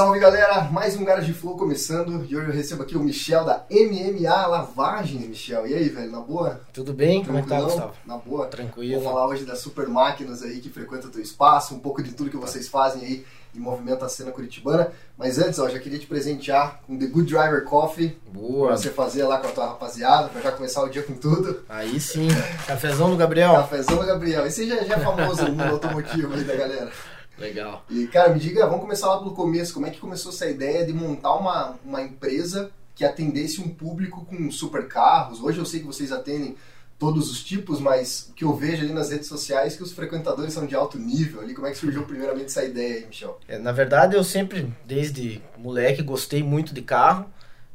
[0.00, 3.66] Salve galera, mais um Garage Flow começando e hoje eu recebo aqui o Michel da
[3.70, 5.66] MMA Lavagens, Michel.
[5.66, 6.58] E aí, velho, na boa?
[6.72, 7.22] Tudo bem?
[7.22, 7.92] Como é que tá, Gustavo?
[8.06, 8.46] Na boa?
[8.46, 8.94] Tranquilo.
[8.94, 12.12] Vamos falar hoje das super máquinas aí que frequentam o teu espaço, um pouco de
[12.12, 14.90] tudo que vocês fazem aí e movimenta a cena curitibana.
[15.18, 18.18] Mas antes, ó, já queria te presentear com The Good Driver Coffee.
[18.32, 18.68] Boa.
[18.68, 21.62] Pra você fazer lá com a tua rapaziada, pra já começar o dia com tudo.
[21.68, 22.28] Aí sim,
[22.66, 23.52] cafezão do Gabriel.
[23.52, 24.46] Cafezão do Gabriel.
[24.46, 26.90] Esse já, já é famoso no mundo automotivo aí da galera.
[27.40, 27.84] Legal.
[27.88, 29.72] E, cara, me diga, vamos começar lá pelo começo.
[29.72, 34.24] Como é que começou essa ideia de montar uma, uma empresa que atendesse um público
[34.26, 35.42] com super carros?
[35.42, 36.54] Hoje eu sei que vocês atendem
[36.98, 39.92] todos os tipos, mas o que eu vejo ali nas redes sociais é que os
[39.92, 41.54] frequentadores são de alto nível ali.
[41.54, 43.40] Como é que surgiu primeiramente essa ideia aí, Michel?
[43.48, 47.24] É, na verdade, eu sempre, desde moleque, gostei muito de carro.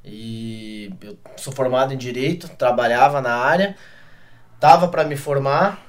[0.08, 3.76] E eu sou formado em Direito, trabalhava na área.
[4.60, 5.84] Tava para me formar,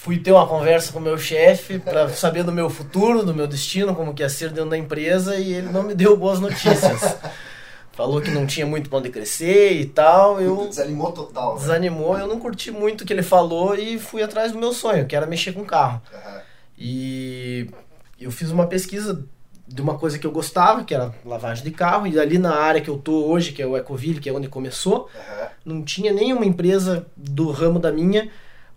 [0.00, 3.46] fui ter uma conversa com o meu chefe para saber do meu futuro, do meu
[3.46, 7.18] destino, como que ia ser dentro da empresa e ele não me deu boas notícias.
[7.92, 10.40] Falou que não tinha muito pra onde crescer e tal.
[10.40, 11.52] Eu desanimou total.
[11.52, 11.60] Né?
[11.60, 15.06] Desanimou, eu não curti muito o que ele falou e fui atrás do meu sonho,
[15.06, 16.00] que era mexer com carro.
[16.10, 16.40] Uhum.
[16.78, 17.70] E
[18.18, 19.22] eu fiz uma pesquisa
[19.68, 22.80] de uma coisa que eu gostava, que era lavagem de carro, e ali na área
[22.80, 25.46] que eu tô hoje, que é o Ecoville, que é onde começou, uhum.
[25.62, 28.30] não tinha nenhuma empresa do ramo da minha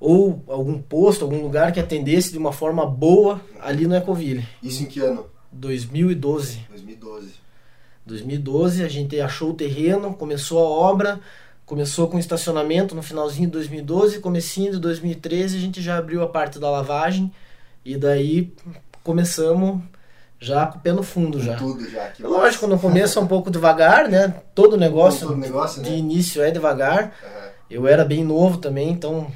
[0.03, 4.45] ou algum posto, algum lugar que atendesse de uma forma boa ali no Ecoville.
[4.61, 5.25] Isso em que ano?
[5.49, 6.59] 2012.
[6.69, 7.31] 2012.
[8.05, 11.21] 2012 a gente achou o terreno, começou a obra,
[11.65, 16.27] começou com estacionamento no finalzinho de 2012, comecinho de 2013 a gente já abriu a
[16.27, 17.31] parte da lavagem
[17.85, 18.53] e daí
[19.05, 19.81] começamos
[20.37, 21.55] já com o pé no fundo já.
[21.55, 22.09] Tudo já.
[22.09, 24.35] Que Lógico, no começo é um pouco devagar, né?
[24.53, 25.95] Todo negócio, todo negócio de né?
[25.95, 27.15] início é devagar.
[27.23, 27.43] Uhum.
[27.69, 29.31] Eu era bem novo também, então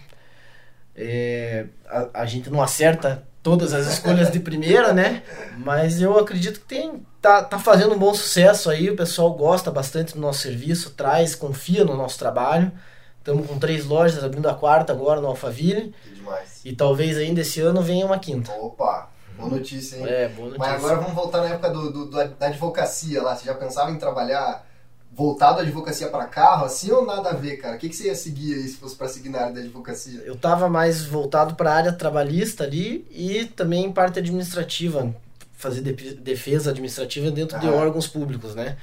[0.97, 5.21] é, a, a, gente não acerta todas as escolhas de primeira, né?
[5.59, 9.69] Mas eu acredito que tem tá, tá fazendo um bom sucesso aí, o pessoal gosta
[9.69, 12.71] bastante do nosso serviço, traz, confia no nosso trabalho.
[13.19, 15.93] Estamos com três lojas, abrindo a quarta agora no Alphaville.
[16.03, 16.61] Que demais.
[16.63, 18.51] E talvez ainda esse ano venha uma quinta.
[18.53, 19.09] Opa!
[19.37, 20.05] Boa notícia, hein?
[20.07, 20.57] É, boa notícia.
[20.57, 23.35] Mas agora vamos voltar na época do, do, do da advocacia lá.
[23.35, 24.65] Você já pensava em trabalhar
[25.11, 27.75] voltado à advocacia para carro, assim ou nada a ver, cara?
[27.75, 30.21] O que, que você ia seguir aí se fosse para seguir na área da advocacia?
[30.23, 35.13] Eu tava mais voltado para a área trabalhista ali e também parte administrativa,
[35.53, 37.59] fazer defesa administrativa dentro ah.
[37.59, 38.77] de órgãos públicos, né?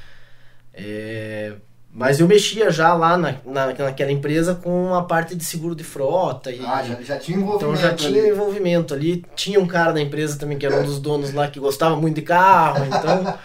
[0.73, 1.55] É,
[1.97, 5.85] mas eu mexia já lá na, na, naquela empresa com a parte de seguro de
[5.85, 6.51] frota.
[6.51, 7.65] E, ah, já, já tinha envolvimento.
[7.65, 8.31] Então já tinha ali.
[8.31, 9.25] envolvimento ali.
[9.37, 12.17] Tinha um cara da empresa também que era um dos donos lá que gostava muito
[12.17, 13.39] de carro, então.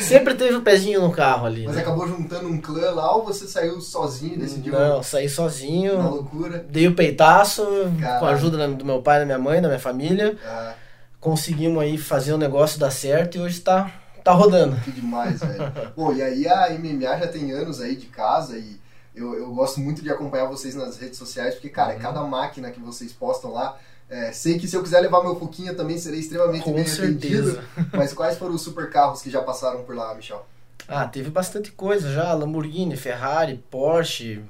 [0.00, 1.66] Sempre teve o um pezinho no carro ali.
[1.66, 1.82] Mas né?
[1.82, 4.72] acabou juntando um clã lá ou você saiu sozinho e decidiu?
[4.72, 5.98] Não, saí sozinho.
[5.98, 6.66] Na loucura.
[6.68, 7.64] Dei o peitaço
[8.00, 8.18] Caramba.
[8.18, 10.36] com a ajuda do meu pai, da minha mãe, da minha família.
[10.44, 10.74] Ah.
[11.20, 13.90] Conseguimos aí fazer o negócio dar certo e hoje tá,
[14.22, 14.76] tá rodando.
[14.82, 15.72] Que demais, velho.
[15.96, 18.78] Bom, e aí a MMA já tem anos aí de casa e
[19.14, 22.00] eu, eu gosto muito de acompanhar vocês nas redes sociais, porque, cara, uhum.
[22.00, 23.76] cada máquina que vocês postam lá
[24.08, 27.60] é, sei que se eu quiser levar meu Fuquinha também serei extremamente Com bem certeza.
[27.60, 27.90] atendido.
[27.96, 30.46] Mas quais foram os super carros que já passaram por lá, Michel?
[30.88, 32.32] Ah, teve bastante coisa já.
[32.32, 34.42] Lamborghini, Ferrari, Porsche.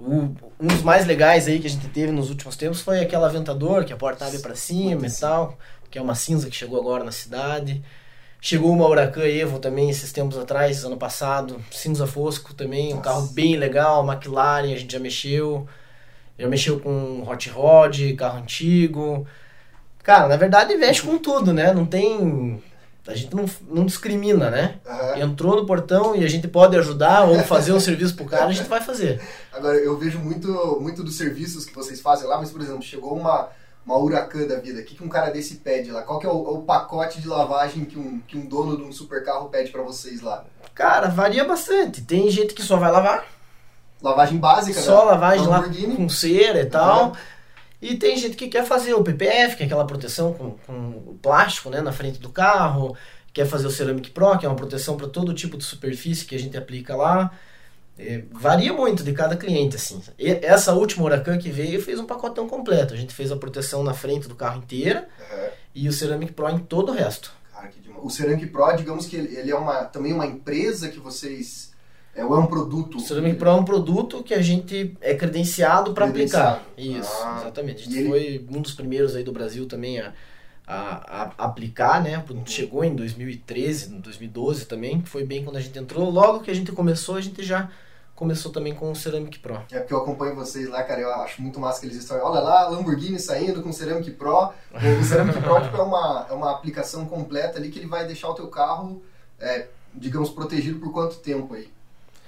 [0.00, 3.24] O, um dos mais legais aí que a gente teve nos últimos tempos foi aquele
[3.24, 5.58] Aventador, que a porta abre para cima e tal.
[5.90, 7.84] Que é uma cinza que chegou agora na cidade.
[8.40, 11.62] Chegou uma Huracan Evo também esses tempos atrás, ano passado.
[11.70, 13.02] Cinza Fosco também, um Nossa.
[13.10, 14.04] carro bem legal.
[14.10, 15.68] McLaren, a gente já mexeu.
[16.42, 19.24] Já mexeu com hot rod, carro antigo.
[20.02, 21.72] Cara, na verdade mexe com tudo, né?
[21.72, 22.60] Não tem.
[23.06, 24.80] A gente não, não discrimina, né?
[24.84, 25.22] Uhum.
[25.22, 28.52] Entrou no portão e a gente pode ajudar ou fazer um serviço pro cara, a
[28.52, 29.20] gente vai fazer.
[29.52, 33.16] Agora, eu vejo muito, muito dos serviços que vocês fazem lá, mas, por exemplo, chegou
[33.16, 33.48] uma,
[33.86, 36.02] uma Huracan da vida, o que, que um cara desse pede lá?
[36.02, 38.90] Qual que é o, o, pacote de lavagem que um, que um dono de um
[38.90, 40.44] supercarro pede para vocês lá?
[40.74, 42.02] Cara, varia bastante.
[42.02, 43.26] Tem gente que só vai lavar,
[44.02, 45.62] lavagem básica, Só lavagem lá
[45.96, 47.08] com cera e tal.
[47.08, 47.12] Uhum.
[47.80, 51.68] E tem gente que quer fazer o PPF, que é aquela proteção com, com plástico
[51.68, 52.96] né, na frente do carro,
[53.32, 56.34] quer fazer o Ceramic Pro, que é uma proteção para todo tipo de superfície que
[56.34, 57.32] a gente aplica lá.
[57.98, 60.00] É, varia muito de cada cliente, assim.
[60.18, 62.94] E essa última Huracan que veio fez um pacotão completo.
[62.94, 65.48] A gente fez a proteção na frente do carro inteira uhum.
[65.74, 67.32] e o Ceramic Pro em todo o resto.
[67.52, 67.70] Cara.
[68.00, 71.71] O Ceramic Pro, digamos que ele é uma, também uma empresa que vocês
[72.14, 72.98] é, é um produto?
[72.98, 76.62] O Ceramic Pro é um produto que a gente é credenciado para aplicar.
[76.76, 77.88] Isso, ah, exatamente.
[77.88, 78.46] A gente foi ele...
[78.50, 80.12] um dos primeiros aí do Brasil também a,
[80.66, 82.22] a, a aplicar, né?
[82.28, 86.10] O chegou em 2013, 2012 também, que foi bem quando a gente entrou.
[86.10, 87.70] Logo que a gente começou, a gente já
[88.14, 89.62] começou também com o Ceramic Pro.
[89.72, 92.18] É porque eu acompanho vocês lá, cara, eu acho muito massa que eles estão.
[92.18, 94.52] Olha lá, Lamborghini saindo com o Ceramic Pro.
[94.70, 98.28] O Ceramic Pro tipo, é, uma, é uma aplicação completa ali que ele vai deixar
[98.28, 99.02] o teu carro
[99.42, 101.68] é, digamos, protegido por quanto tempo aí?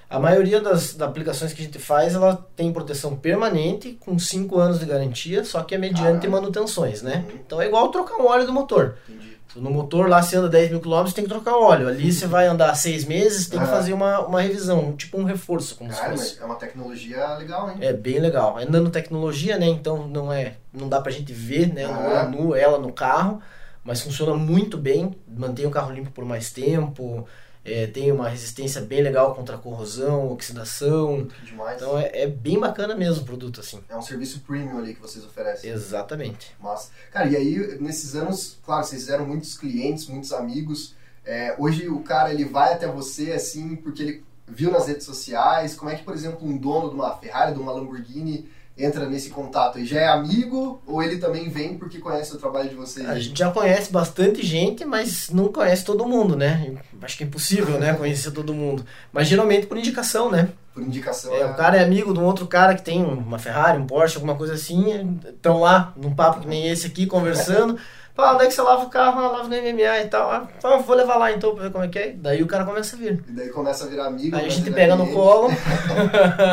[0.08, 4.58] A maioria das, das, aplicações que a gente faz, ela tem proteção permanente, com 5
[4.58, 7.24] anos de garantia, só que é mediante ah, manutenções, né?
[7.28, 7.38] Uhum.
[7.46, 8.96] Então é igual trocar um óleo do motor.
[9.08, 9.34] Entendi.
[9.56, 11.86] No motor lá você anda 10 mil quilômetros, tem que trocar óleo.
[11.86, 15.76] Ali você vai andar 6 meses, tem que fazer uma, uma revisão, tipo um reforço.
[15.76, 17.76] Como Cara, mas é uma tecnologia legal, hein?
[17.80, 18.58] É bem legal.
[18.58, 19.66] É nanotecnologia, né?
[19.66, 20.54] Então não é.
[20.72, 21.84] Não dá pra gente ver, né?
[21.84, 22.24] Ah.
[22.24, 23.40] Nu, ela no carro,
[23.84, 27.24] mas funciona muito bem, mantém o carro limpo por mais tempo
[27.64, 31.26] é, tem uma resistência bem legal contra corrosão, oxidação.
[31.42, 31.80] Demais.
[31.80, 33.80] Então é, é, bem bacana mesmo o produto, assim.
[33.88, 35.70] É um serviço premium ali que vocês oferecem.
[35.70, 36.54] Exatamente.
[36.60, 40.94] Mas, cara, e aí nesses anos, claro, vocês fizeram muitos clientes, muitos amigos.
[41.24, 45.74] É, hoje o cara ele vai até você assim porque ele viu nas redes sociais.
[45.74, 48.46] Como é que, por exemplo, um dono de uma Ferrari, de uma Lamborghini
[48.76, 52.68] entra nesse contato e já é amigo ou ele também vem porque conhece o trabalho
[52.68, 53.08] de vocês?
[53.08, 56.74] A gente já conhece bastante gente, mas não conhece todo mundo, né?
[57.00, 58.84] Acho que é impossível, né, conhecer todo mundo.
[59.12, 60.48] Mas geralmente por indicação, né?
[60.72, 61.32] Por indicação.
[61.32, 63.86] É, é, O cara é amigo de um outro cara que tem uma Ferrari, um
[63.86, 67.78] Porsche, alguma coisa assim, estão lá num papo que nem esse aqui conversando.
[68.14, 69.18] Pá, onde é que você lava o carro?
[69.18, 70.30] Ah, lava no MMA e tal.
[70.30, 72.12] Ah, vou levar lá então pra ver como é que é.
[72.12, 73.24] Daí o cara começa a vir.
[73.28, 74.36] E daí começa a virar amigo.
[74.36, 75.48] Aí a gente pega no colo.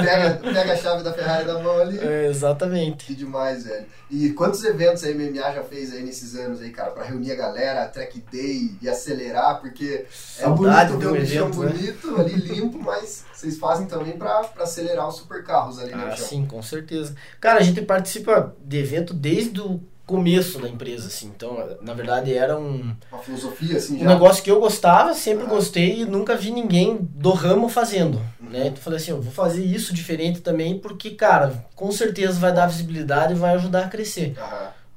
[0.04, 2.00] pega, pega a chave da Ferrari da mão ali.
[2.00, 3.06] É, exatamente.
[3.06, 3.86] Que demais, velho.
[4.10, 7.36] E quantos eventos a MMA já fez aí nesses anos aí, cara, pra reunir a
[7.36, 11.70] galera, track day e acelerar, porque Saudade é bonito ver um chão né?
[11.70, 16.18] bonito, ali limpo, mas vocês fazem também pra, pra acelerar os supercarros ali no ah.
[16.18, 17.16] Sim, com certeza.
[17.40, 19.80] Cara, a gente participa de evento desde o
[20.12, 21.32] começo da empresa, assim.
[21.34, 22.94] Então, na verdade, era um...
[23.12, 24.06] Uma filosofia, assim, já?
[24.06, 25.50] Um negócio que eu gostava, sempre ah.
[25.50, 28.50] gostei e nunca vi ninguém do ramo fazendo, uhum.
[28.50, 28.68] né?
[28.68, 32.68] Então, falei assim, eu vou fazer isso diferente também porque, cara, com certeza vai dar
[32.68, 34.36] visibilidade e vai ajudar a crescer.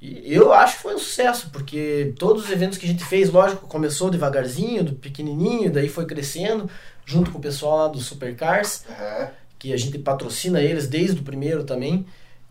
[0.00, 3.30] E eu acho que foi um sucesso, porque todos os eventos que a gente fez,
[3.30, 6.68] lógico, começou devagarzinho, do pequenininho, daí foi crescendo,
[7.06, 9.26] junto com o pessoal lá do Supercars, uhum.
[9.58, 12.04] que a gente patrocina eles desde o primeiro também.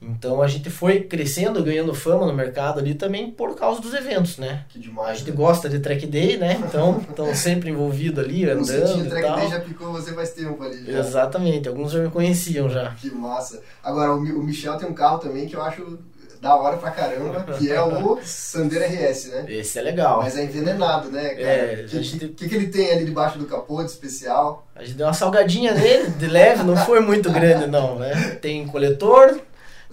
[0.09, 4.37] Então a gente foi crescendo, ganhando fama no mercado ali também por causa dos eventos,
[4.37, 4.65] né?
[4.69, 5.09] Que demais.
[5.09, 5.35] A gente né?
[5.35, 6.61] gosta de track day, né?
[6.67, 8.65] Então estão sempre envolvido ali, andando.
[8.65, 9.35] Sentido, e track tal.
[9.37, 10.85] day já picou você faz tempo ali.
[10.85, 10.99] Já.
[10.99, 12.91] Exatamente, alguns já me conheciam já.
[12.91, 13.61] Que massa.
[13.83, 15.99] Agora o Michel tem um carro também que eu acho
[16.43, 19.45] da hora pra caramba, que é o Sandero RS, né?
[19.47, 20.21] Esse é legal.
[20.21, 21.41] Mas é envenenado, né, cara?
[21.41, 22.27] É, o que, gente...
[22.27, 24.67] que, que, ele tem ali debaixo do capô de especial?
[24.75, 28.37] A gente deu uma salgadinha nele, de leve, não foi muito grande não, né?
[28.41, 29.39] Tem coletor,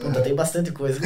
[0.00, 0.98] Puta, tem bastante coisa.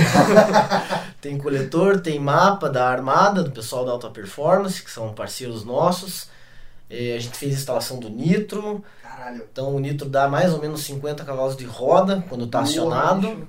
[1.20, 6.28] tem coletor, tem mapa da armada, do pessoal da Alta Performance, que são parceiros nossos.
[6.88, 8.84] É, a gente fez a instalação do nitro.
[9.02, 9.42] Caralho.
[9.50, 13.48] Então o nitro dá mais ou menos 50 cavalos de roda quando está acionado.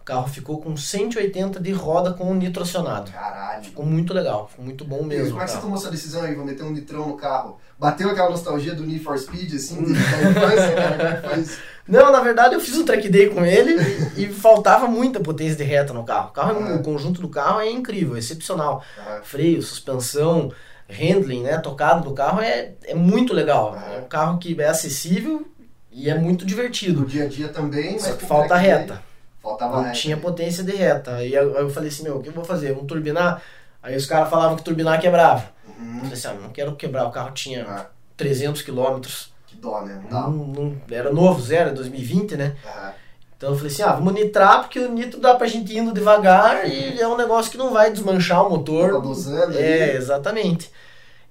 [0.00, 3.12] O carro ficou com 180 de roda com o nitro acionado.
[3.12, 3.64] Caralho.
[3.64, 5.28] Ficou muito legal, ficou muito bom mesmo.
[5.28, 6.34] E como é que você tomou essa decisão aí?
[6.34, 7.58] Vou meter um nitrão no carro.
[7.78, 11.20] Bateu aquela nostalgia do Need for Speed, assim, de infância, cara?
[11.20, 11.44] Como é
[11.88, 13.74] não, na verdade eu fiz um track day com ele
[14.16, 16.28] e faltava muita potência de reta no carro.
[16.28, 16.76] O, carro, uhum.
[16.76, 18.84] o conjunto do carro é incrível, é excepcional.
[18.96, 19.24] Uhum.
[19.24, 20.52] Freio, suspensão,
[20.88, 23.72] handling, né, tocado do carro é, é muito legal.
[23.72, 23.94] Uhum.
[23.94, 25.44] É um carro que é acessível
[25.90, 27.00] e é muito divertido.
[27.00, 28.94] No dia a dia também, Só que falta reta.
[28.94, 29.02] Day,
[29.42, 29.94] faltava Não reta.
[29.94, 31.16] tinha potência de reta.
[31.16, 32.72] Aí eu, eu falei assim, meu, o que eu vou fazer?
[32.72, 33.42] Vamos turbinar?
[33.82, 35.50] Aí os caras falavam que turbinar quebrava.
[35.78, 36.00] Uhum.
[36.00, 37.86] Falei assim, ah, não quero quebrar, o carro tinha
[38.16, 40.02] 300 quilômetros dó, né?
[40.10, 42.56] Não, não, era novo, zero, 2020, né?
[42.64, 42.92] Uhum.
[43.36, 45.92] Então eu falei assim, ah, vamos nitrar, porque o nitro dá pra gente ir indo
[45.92, 48.92] devagar e é um negócio que não vai desmanchar o motor.
[48.92, 49.96] Tá dosando é, ali.
[49.96, 50.70] exatamente.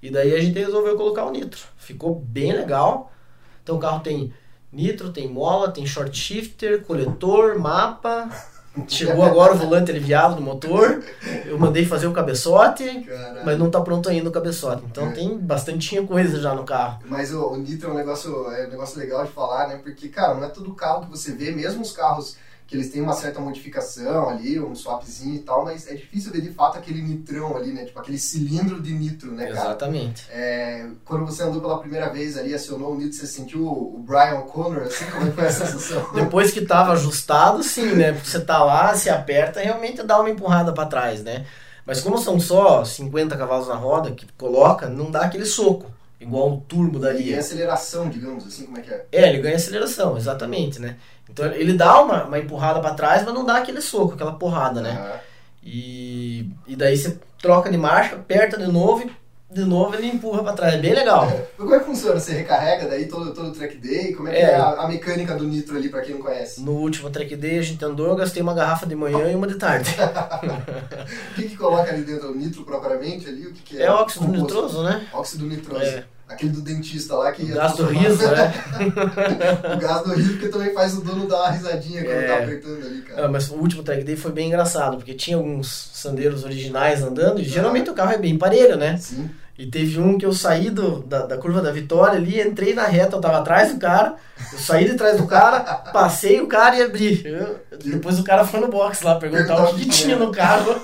[0.01, 1.61] E daí a gente resolveu colocar o nitro.
[1.77, 3.11] Ficou bem legal.
[3.63, 4.33] Então o carro tem
[4.71, 8.29] nitro, tem mola, tem short shifter, coletor, mapa.
[8.87, 11.03] Chegou agora o volante aliviado do motor.
[11.45, 13.45] Eu mandei fazer o cabeçote, Caralho.
[13.45, 14.83] mas não tá pronto ainda o cabeçote.
[14.89, 15.11] Então é.
[15.11, 16.99] tem bastante coisa já no carro.
[17.05, 19.79] Mas o, o Nitro é um negócio, é um negócio legal de falar, né?
[19.83, 22.37] Porque, cara, não é todo carro que você vê, mesmo os carros
[22.71, 26.39] que eles têm uma certa modificação ali, um swapzinho e tal, mas é difícil ver
[26.39, 27.83] de fato aquele nitrão ali, né?
[27.83, 29.59] Tipo aquele cilindro de nitro, né, cara?
[29.59, 30.25] Exatamente.
[30.31, 34.39] É, quando você andou pela primeira vez ali, acionou o nitro, você sentiu o Brian
[34.39, 36.07] O'Connor, assim, como é foi a sensação?
[36.15, 38.13] Depois que tava ajustado, sim, né?
[38.13, 41.45] Porque você tá lá, se aperta, realmente dá uma empurrada para trás, né?
[41.85, 45.91] Mas como são só 50 cavalos na roda que coloca, não dá aquele soco.
[46.21, 47.35] Igual um turbo daria.
[47.35, 49.05] E aceleração, digamos assim, como é que é?
[49.11, 50.95] É, ele ganha aceleração, exatamente, né?
[51.31, 54.81] Então ele dá uma, uma empurrada para trás, mas não dá aquele soco, aquela porrada,
[54.81, 55.19] né?
[55.63, 59.21] E, e daí você troca de marcha, aperta de novo e
[59.53, 60.73] de novo ele empurra para trás.
[60.75, 61.25] É bem legal.
[61.29, 61.47] É.
[61.57, 62.19] Como é que funciona?
[62.19, 64.13] Você recarrega daí todo, todo o track day?
[64.13, 66.61] Como é que é, é a, a, mecânica do nitro ali para quem não conhece?
[66.61, 69.47] No último track day a gente andou, eu gastei uma garrafa de manhã e uma
[69.47, 69.89] de tarde.
[71.31, 72.31] o que, que coloca ali dentro?
[72.31, 73.47] O nitro propriamente ali?
[73.47, 73.85] O que, que é?
[73.85, 75.05] É óxido nitroso, né?
[75.13, 75.83] Óxido nitroso.
[75.83, 76.05] É.
[76.31, 78.53] Aquele do dentista lá que O ia gás do riso, né?
[79.75, 82.27] o gás do riso, porque também faz o dono dar uma risadinha quando É.
[82.27, 83.25] tá apertando ali, cara.
[83.25, 87.39] Ah, mas o último track day foi bem engraçado, porque tinha alguns sandeiros originais andando
[87.41, 88.97] e geralmente o carro é bem parelho, né?
[88.97, 89.29] Sim.
[89.61, 92.85] E teve um que eu saí do, da, da curva da vitória ali, entrei na
[92.87, 94.15] reta, eu tava atrás do cara,
[94.51, 95.59] eu saí de trás do cara,
[95.93, 97.21] passei o cara e abri.
[97.23, 100.73] Eu- depois o cara foi no box lá perguntar o que, tinha no carro.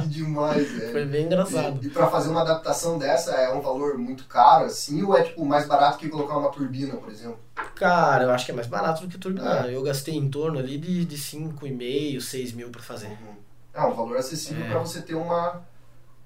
[0.00, 0.92] Que demais, velho.
[0.92, 1.78] Foi bem engraçado.
[1.82, 5.22] E, e pra fazer uma adaptação dessa é um valor muito caro, assim, ou é
[5.22, 7.38] tipo mais barato que colocar uma turbina, por exemplo?
[7.74, 9.66] Cara, eu acho que é mais barato do que turbina.
[9.66, 9.74] É.
[9.74, 13.10] Eu gastei em torno ali de, de 5,5, 6 mil pra fazer.
[13.74, 14.70] É um valor acessível É.
[14.70, 15.60] pra você ter uma,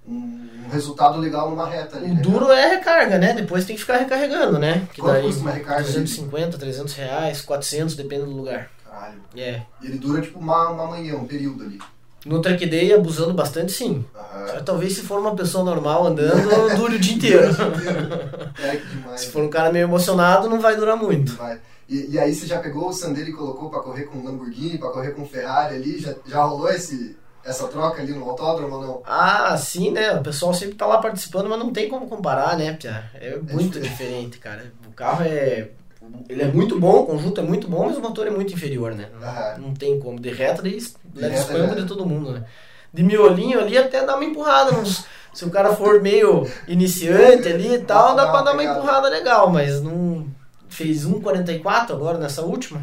[0.08, 2.10] um, resultado legal numa reta ali.
[2.10, 3.32] O né, duro é a recarga, né?
[3.32, 4.88] Depois tem que ficar recarregando, né?
[4.92, 5.92] Que Quanto daí custa uma recarga ali?
[5.92, 8.70] 250, 300 reais, 400, depende do lugar.
[8.84, 9.20] Caralho.
[9.36, 9.62] É.
[9.82, 11.78] E ele dura tipo uma, uma manhã, um período ali.
[12.24, 14.04] No track day, abusando bastante, sim.
[14.48, 17.44] Só Talvez se for uma pessoa normal andando, dure o dia inteiro.
[18.58, 19.20] É que demais.
[19.20, 21.34] Se for um cara meio emocionado, não vai durar muito.
[21.34, 21.60] Vai.
[21.88, 24.90] E, e aí você já pegou o Sandero e colocou pra correr com Lamborghini, pra
[24.90, 26.00] correr com Ferrari ali?
[26.00, 29.02] Já, já rolou esse, essa troca ali no autódromo ou não?
[29.04, 30.12] Ah, sim, né?
[30.12, 33.10] O pessoal sempre tá lá participando, mas não tem como comparar, né, Pia?
[33.14, 33.88] É muito diferente.
[33.88, 34.72] diferente, cara.
[34.86, 35.68] O carro é.
[36.28, 38.94] Ele é muito bom, o conjunto é muito bom, mas o motor é muito inferior,
[38.94, 39.08] né?
[39.22, 39.58] Aham.
[39.58, 40.18] Não tem como.
[40.20, 40.78] De reta, daí
[41.14, 42.44] leva reta, espanco de todo mundo, né?
[42.92, 44.72] De miolinho ali até dá uma empurrada.
[44.72, 49.08] nos- se o cara for meio iniciante ali e tal, dá pra dar uma empurrada
[49.08, 50.26] legal, mas não.
[50.68, 52.82] Fez 1,44 agora nessa última,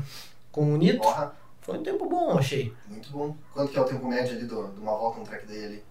[0.52, 1.00] com o Nito.
[1.02, 2.74] Porra, Foi um tempo bom, achei.
[2.88, 3.36] muito bom.
[3.54, 5.84] Quanto que é o tempo médio ali do- de uma volta no track day ali?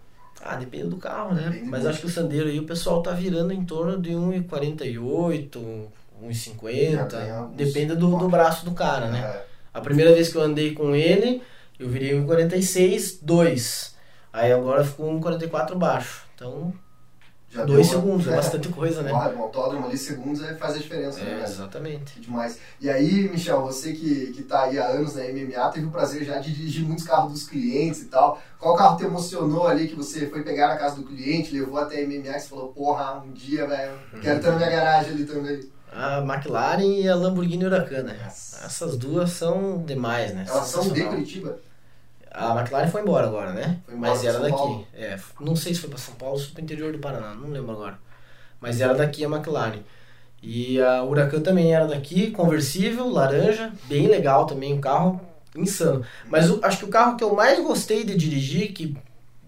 [0.44, 1.44] Ah, depende do carro, né?
[1.50, 5.90] Depende Mas acho que o Sandero aí o pessoal tá virando em torno de 1,48,
[6.20, 7.06] Já 1,50.
[7.18, 9.20] ganha alguns Depende do, do braço do cara, né?
[9.20, 9.46] É.
[9.74, 11.42] A primeira vez que eu andei com ele,
[11.78, 13.94] eu virei 1,46, 2.
[14.32, 16.24] Aí agora ficou 1,44 baixo.
[16.34, 16.72] Então,
[17.52, 19.12] Já 2 deu uma- segundos, é bastante coisa, né?
[19.12, 21.32] No autódromo ali, segundos é- faz a diferença, né?
[21.32, 21.48] É, cara?
[21.50, 22.18] exatamente.
[22.18, 22.58] Demais.
[22.80, 26.24] E aí, Michel, você que, que tá aí há anos na MMA, teve o prazer
[26.24, 28.40] já de dirigir muitos carros dos clientes e tal.
[28.58, 31.98] Qual carro te emocionou ali que você foi pegar na casa do cliente, levou até
[31.98, 33.92] a MMA e você falou, porra, um dia, velho,
[34.22, 35.60] quero ter na minha garagem ali também.
[35.94, 38.16] A McLaren e a Lamborghini Huracan, né?
[38.26, 40.46] Essas duas são demais, né?
[40.48, 41.02] Elas são de.
[41.04, 41.58] Curitiba?
[42.34, 43.78] A McLaren foi embora agora, né?
[43.84, 44.56] Foi embora Mas era São daqui.
[44.56, 44.86] Paulo?
[44.94, 47.34] É, não sei se foi pra São Paulo ou se foi pro interior do Paraná,
[47.34, 47.98] não lembro agora.
[48.60, 49.80] Mas era daqui a McLaren.
[50.42, 55.20] E a Huracan também era daqui, conversível, laranja, bem legal também, um carro
[55.54, 56.04] insano.
[56.28, 58.96] Mas o- acho que o carro que eu mais gostei de dirigir, que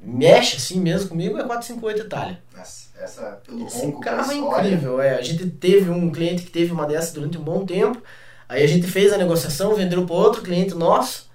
[0.01, 2.39] mexe assim mesmo comigo, é a 458 Itália.
[2.57, 5.17] Nossa, essa, pelo Esse ronco, carro é incrível, é.
[5.17, 8.01] A gente teve um cliente que teve uma dessas durante um bom tempo.
[8.49, 11.31] Aí a gente fez a negociação, vendeu para outro cliente nosso.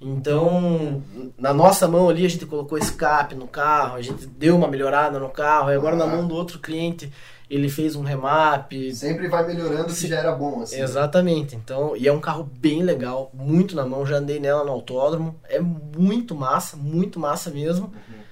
[0.00, 1.02] Então,
[1.38, 5.18] na nossa mão ali, a gente colocou escape no carro, a gente deu uma melhorada
[5.18, 5.70] no carro.
[5.70, 6.08] E agora na Ah.
[6.08, 7.10] mão do outro cliente,
[7.48, 8.72] ele fez um remap.
[8.92, 10.80] Sempre vai melhorando que já era bom, assim.
[10.80, 11.56] Exatamente.
[11.56, 14.04] Então, e é um carro bem legal, muito na mão.
[14.04, 15.36] Já andei nela no autódromo.
[15.48, 17.86] É muito massa, muito massa mesmo.
[17.86, 18.24] Uhum.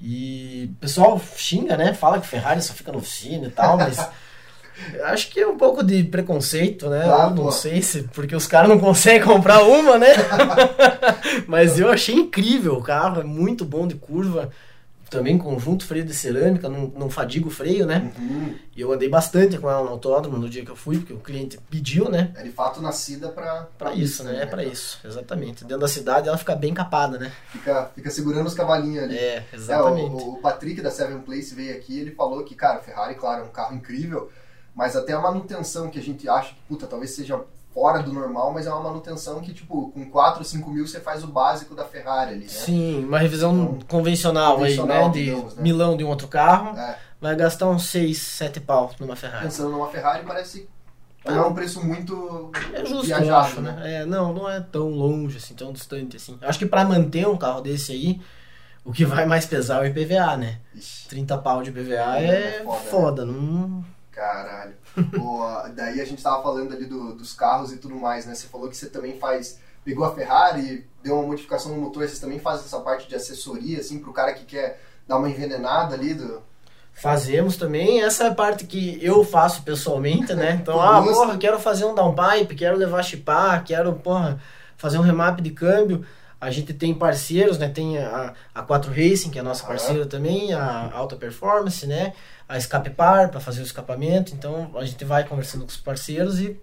[0.00, 1.92] E o pessoal xinga, né?
[1.92, 3.98] Fala que Ferrari só fica na oficina e tal, mas
[5.04, 7.06] acho que é um pouco de preconceito, né?
[7.06, 7.52] Não pô.
[7.52, 10.08] sei se porque os caras não conseguem comprar uma, né?
[11.46, 14.50] mas eu achei incrível o carro, é muito bom de curva.
[15.08, 18.12] Também conjunto freio de cerâmica, não, não fadiga o freio, né?
[18.16, 18.54] Uhum.
[18.76, 21.18] E eu andei bastante com ela no autódromo no dia que eu fui, porque o
[21.18, 22.30] cliente pediu, né?
[22.36, 23.66] É de fato nascida pra...
[23.76, 24.40] Pra isso, né?
[24.40, 25.64] É pra isso, exatamente.
[25.64, 27.32] Dentro da cidade ela fica bem capada, né?
[27.50, 29.18] Fica, fica segurando os cavalinhos ali.
[29.18, 30.12] É, É, exatamente.
[30.12, 33.46] o, o Patrick da Seven Place veio aqui ele falou que, cara, Ferrari, claro, é
[33.46, 34.30] um carro incrível,
[34.74, 37.40] mas até a manutenção que a gente acha que, puta, talvez seja
[37.72, 40.98] fora do normal, mas é uma manutenção que, tipo, com 4 ou 5 mil você
[41.00, 42.48] faz o básico da Ferrari ali, né?
[42.50, 45.10] Sim, uma revisão Então, convencional, convencional, aí, né?
[45.12, 45.62] De digamos, né?
[45.62, 49.44] milão de um outro carro, É, vai gastar uns 6, 7 pau numa Ferrari.
[49.44, 50.68] pensando numa Ferrari, parece
[51.24, 53.72] é um preço muito É justo, viajado, acho, né?
[53.72, 53.94] né?
[54.00, 56.38] É, não, não é tão longe, assim, tão distante, assim.
[56.40, 58.20] Eu acho que pra manter um carro desse aí,
[58.84, 60.58] o que vai mais pesar é o IPVA, né?
[60.74, 62.90] Ixi, 30 pau de IPVA É é foda, né?
[62.90, 63.84] foda, não...
[64.20, 64.74] caralho.
[65.16, 65.40] Pô,
[65.74, 68.34] daí a gente tava falando ali do- dos carros e tudo mais, né?
[68.34, 69.58] Você falou que você também faz...
[69.82, 73.80] Pegou a Ferrari, deu uma modificação no motor, vocês também fazem essa parte de assessoria,
[73.80, 76.42] assim, pro cara que quer dar uma envenenada ali do...
[76.92, 80.58] Fazemos também, essa é a parte que eu faço pessoalmente, né?
[80.60, 84.38] Então, ah, porra, quero fazer um downpipe, quero levar chipar, quero, porra,
[84.76, 86.04] fazer um remap de câmbio.
[86.40, 87.68] A gente tem parceiros, né?
[87.68, 89.72] Tem a, a 4 Racing, que é a nossa Aham.
[89.72, 92.14] parceira também, a Alta Performance, né?
[92.48, 94.34] A Escape Par, para fazer o escapamento.
[94.34, 96.58] Então, a gente vai conversando com os parceiros e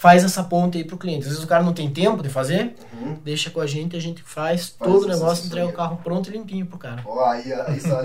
[0.00, 1.24] faz essa ponte aí pro cliente.
[1.26, 3.18] Às vezes o cara não tem tempo de fazer, Uhum.
[3.22, 6.30] deixa com a gente, a gente faz, Faz todo o negócio, entrega o carro pronto
[6.30, 7.02] e limpinho pro cara.
[7.04, 7.42] Ó, aí,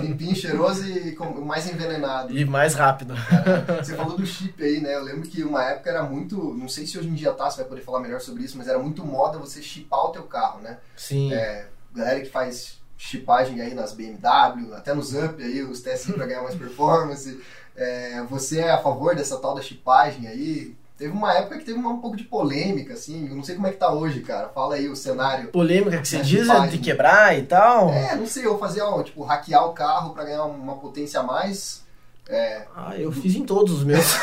[0.02, 2.36] limpinho, cheiroso e com- mais envenenado.
[2.36, 3.14] E mais rápido.
[3.14, 4.94] Cara, Você falou do chip aí, né?
[4.94, 6.36] Eu lembro que uma época era muito.
[6.54, 8.68] Não sei se hoje em dia tá, você vai poder falar melhor sobre isso, mas
[8.68, 10.76] era muito moda você chipar o teu carro, né?
[10.96, 11.32] Sim.
[11.32, 16.26] É, galera que faz chipagem aí nas BMW, até nos Up aí, os TSI pra
[16.26, 17.40] ganhar mais performance.
[17.74, 20.74] É, você é a favor dessa tal da chipagem aí?
[20.96, 23.28] Teve uma época que teve um pouco de polêmica, assim.
[23.28, 24.48] Eu não sei como é que tá hoje, cara.
[24.48, 25.48] Fala aí o cenário.
[25.48, 27.90] Polêmica que você É, diz é de quebrar e tal.
[27.90, 31.22] É, não sei, eu fazia, ó, tipo, hackear o carro pra ganhar uma potência a
[31.22, 31.84] mais.
[32.28, 34.04] É, Ah, eu fiz em todos os meus.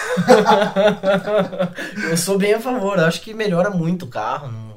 [2.09, 4.73] eu sou bem a favor, acho que melhora muito o carro, não,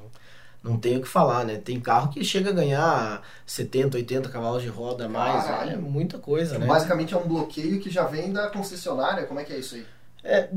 [0.63, 1.57] não tenho o que falar, né?
[1.57, 5.73] Tem carro que chega a ganhar 70, 80 cavalos de roda a mais, Caralho.
[5.73, 6.67] é muita coisa, né?
[6.67, 9.27] Basicamente é um bloqueio que já vem da concessionária.
[9.27, 9.87] Como é que é isso aí?
[10.29, 10.49] É,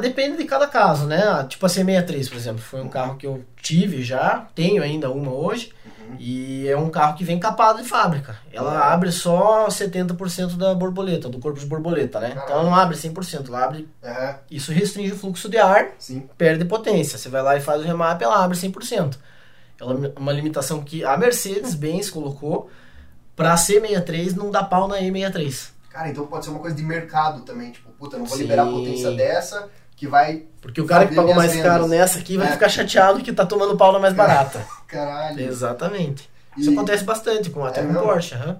[0.00, 1.22] depende de cada caso, né?
[1.22, 5.10] Ah, Tipo a C63, por exemplo, foi um carro que eu tive já, tenho ainda
[5.10, 6.16] uma hoje, Uhum.
[6.18, 8.36] e é um carro que vem capado de fábrica.
[8.52, 8.92] Ela Ah.
[8.94, 12.30] abre só 70% da borboleta, do corpo de borboleta, né?
[12.32, 16.26] Então ela não abre 100%, ela abre, É, isso restringe o fluxo de ar sim.
[16.38, 17.18] perde potência.
[17.18, 19.18] Você vai lá e faz o remap, ela abre 100%.
[19.80, 22.70] Ela é uma limitação que a Mercedes-Benz colocou
[23.36, 25.71] para C63 não dá pau na E63.
[25.92, 27.70] Cara, então pode ser uma coisa de mercado também.
[27.72, 28.44] Tipo, puta, não vou Sim.
[28.44, 30.46] liberar a potência dessa que vai.
[30.60, 31.66] Porque o cara que pagou mais vendas.
[31.66, 32.52] caro nessa aqui vai É.
[32.52, 34.64] ficar chateado que tá tomando pau na mais barata.
[34.88, 35.38] Caralho.
[35.40, 36.30] Exatamente.
[36.56, 37.92] Isso E- acontece bastante, com, até É com?
[37.94, 38.34] Porsche.
[38.34, 38.58] aham.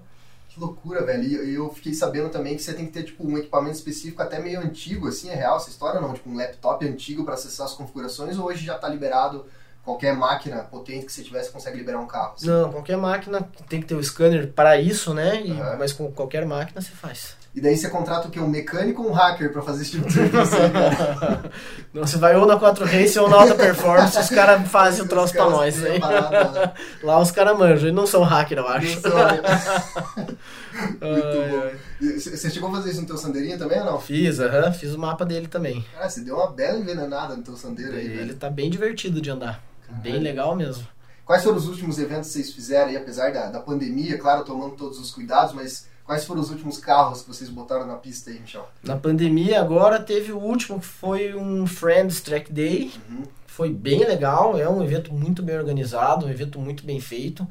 [0.49, 1.25] Que loucura, velho.
[1.45, 4.39] E eu fiquei sabendo também que você tem que ter, tipo, um equipamento específico até
[4.39, 6.12] meio antigo, assim, é real essa história ou não?
[6.15, 9.47] Tipo, um laptop antigo pra acessar as configurações ou hoje já tá liberado
[9.85, 12.35] qualquer máquina potente que você tivesse consegue liberar um carro?
[12.37, 12.47] assim?
[12.47, 15.43] Não, qualquer máquina tem que ter o scanner para isso, né?
[15.45, 15.77] E- Aham.
[15.79, 17.37] Mas com qualquer máquina você faz.
[17.55, 18.41] E daí você contrata o quê?
[18.41, 20.53] Um mecânico ou um hacker pra fazer esse tipo de serviço?
[21.93, 25.09] Não, você vai ou na 4 Race ou na Alta Performance, os caras fazem o
[25.09, 25.85] troço caras nós.
[25.85, 26.01] Aí.
[26.01, 26.73] parada, né?
[27.05, 28.95] Lá os caras manjam, eles não são hacker, eu acho.
[28.95, 29.12] Não são-
[30.73, 31.71] Muito bom.
[32.01, 34.01] E Você chegou a fazer isso no teu sandeirinho também ou não?
[34.01, 35.85] Fiz, aham, fiz o mapa dele também.
[35.92, 38.35] Cara, você deu uma bela envenenada no teu sandeiro aí, Ele velho.
[38.37, 39.61] tá bem divertido de andar.
[40.00, 40.22] Bem Caralho.
[40.22, 40.87] legal mesmo.
[41.24, 44.74] Quais foram os últimos eventos que vocês fizeram aí, apesar da, da pandemia, claro, tomando
[44.74, 48.40] todos os cuidados, mas quais foram os últimos carros que vocês botaram na pista aí,
[48.40, 48.68] Michel?
[48.83, 52.92] Na pandemia agora teve o último que foi um Friends Track Day.
[53.09, 53.22] Uhum.
[53.46, 57.46] Foi bem legal, é um evento muito bem organizado, um evento muito bem feito.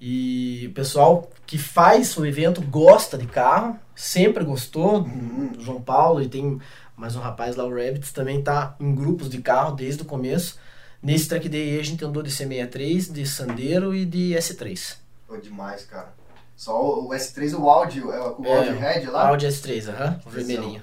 [0.00, 5.02] E o pessoal que faz o evento gosta de carro, sempre gostou.
[5.02, 5.52] Uhum.
[5.58, 6.58] João Paulo e tem
[6.96, 10.58] mais um rapaz lá, o Rabbits, também tá em grupos de carro desde o começo.
[11.02, 14.96] Nesse track day a gente andou de C63, de Sandero e de S3.
[15.26, 16.12] Pô, demais, cara.
[16.56, 19.28] Só o, o S3, o Audi, é, o É, Audi Red lá.
[19.28, 20.46] Audi S3, aham, o Visão.
[20.46, 20.82] vermelhinho.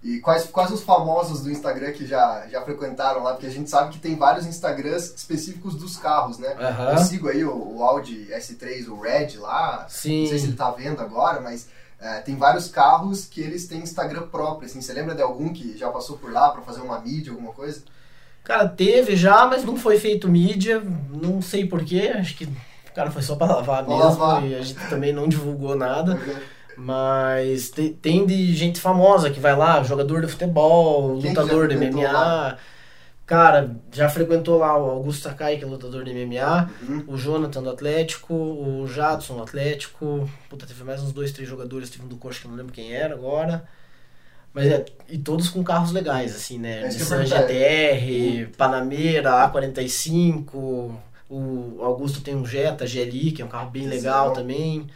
[0.00, 3.32] E quais, quais os famosos do Instagram que já, já frequentaram lá?
[3.32, 6.54] Porque a gente sabe que tem vários Instagrams específicos dos carros, né?
[6.56, 6.92] Aham.
[6.92, 9.86] Eu sigo aí o, o Audi S3, o Red lá.
[9.88, 10.20] Sim.
[10.22, 11.66] Não sei se ele tá vendo agora, mas
[12.00, 14.66] é, tem vários carros que eles têm Instagram próprio.
[14.70, 17.52] Assim, você lembra de algum que já passou por lá pra fazer uma mídia, alguma
[17.52, 17.82] coisa?
[18.48, 20.82] Cara, teve já, mas não foi feito mídia,
[21.22, 24.44] não sei porquê, acho que o cara foi só pra lavar mesmo lavar.
[24.44, 26.18] e a gente também não divulgou nada.
[26.76, 31.68] Mas te- tem de gente famosa que vai lá, jogador de futebol, Quem que lutador
[31.68, 32.10] de MMA.
[32.12, 32.58] lá?
[33.26, 37.04] Cara, já frequentou lá o Augusto Sakai, que é lutador de MMA, Uhum.
[37.08, 40.30] o Jonathan do Atlético, o Jadson do Atlético.
[40.48, 42.72] Puta, teve mais uns dois, três jogadores, teve um do Coxa que eu não lembro
[42.72, 43.64] quem era agora.
[44.52, 46.82] Mas é, e todos com carros legais, assim, né?
[46.82, 47.24] É Nissan.
[47.24, 50.92] GTR, Panameira, A45,
[51.30, 54.34] o Augusto tem um Jetta GLI, que é um carro bem legal é bom.
[54.34, 54.86] também.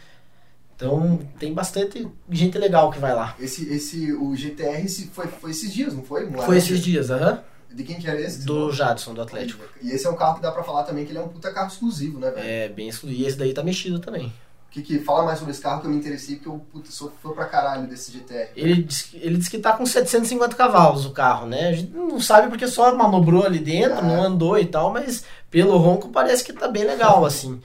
[0.75, 3.35] Então tem bastante gente legal que vai lá.
[3.39, 6.29] Esse, esse, o GTR esse foi, foi esses dias, não foi?
[6.31, 7.41] Foi esses dias, aham.
[7.73, 8.45] De quem que era esse?
[8.45, 8.71] Do?
[8.71, 9.63] Jadson, do Atlético.
[9.81, 11.51] E esse é um carro que dá pra falar também que ele é um puta
[11.51, 12.47] carro exclusivo, né, velho?
[12.47, 13.21] É, bem exclusivo.
[13.21, 14.31] E esse daí tá mexido também.
[14.73, 17.13] Que, que fala mais sobre esse carro que eu me interessei, porque eu puta, sou
[17.21, 18.49] fã pra caralho desse GTR.
[18.55, 21.67] Ele diz, que- ele que tá com 750 cavalos o carro, né?
[21.69, 24.01] A gente não sabe porque só manobrou ali dentro, Ah.
[24.01, 27.61] não andou e tal, mas pelo ronco parece que tá bem legal, assim.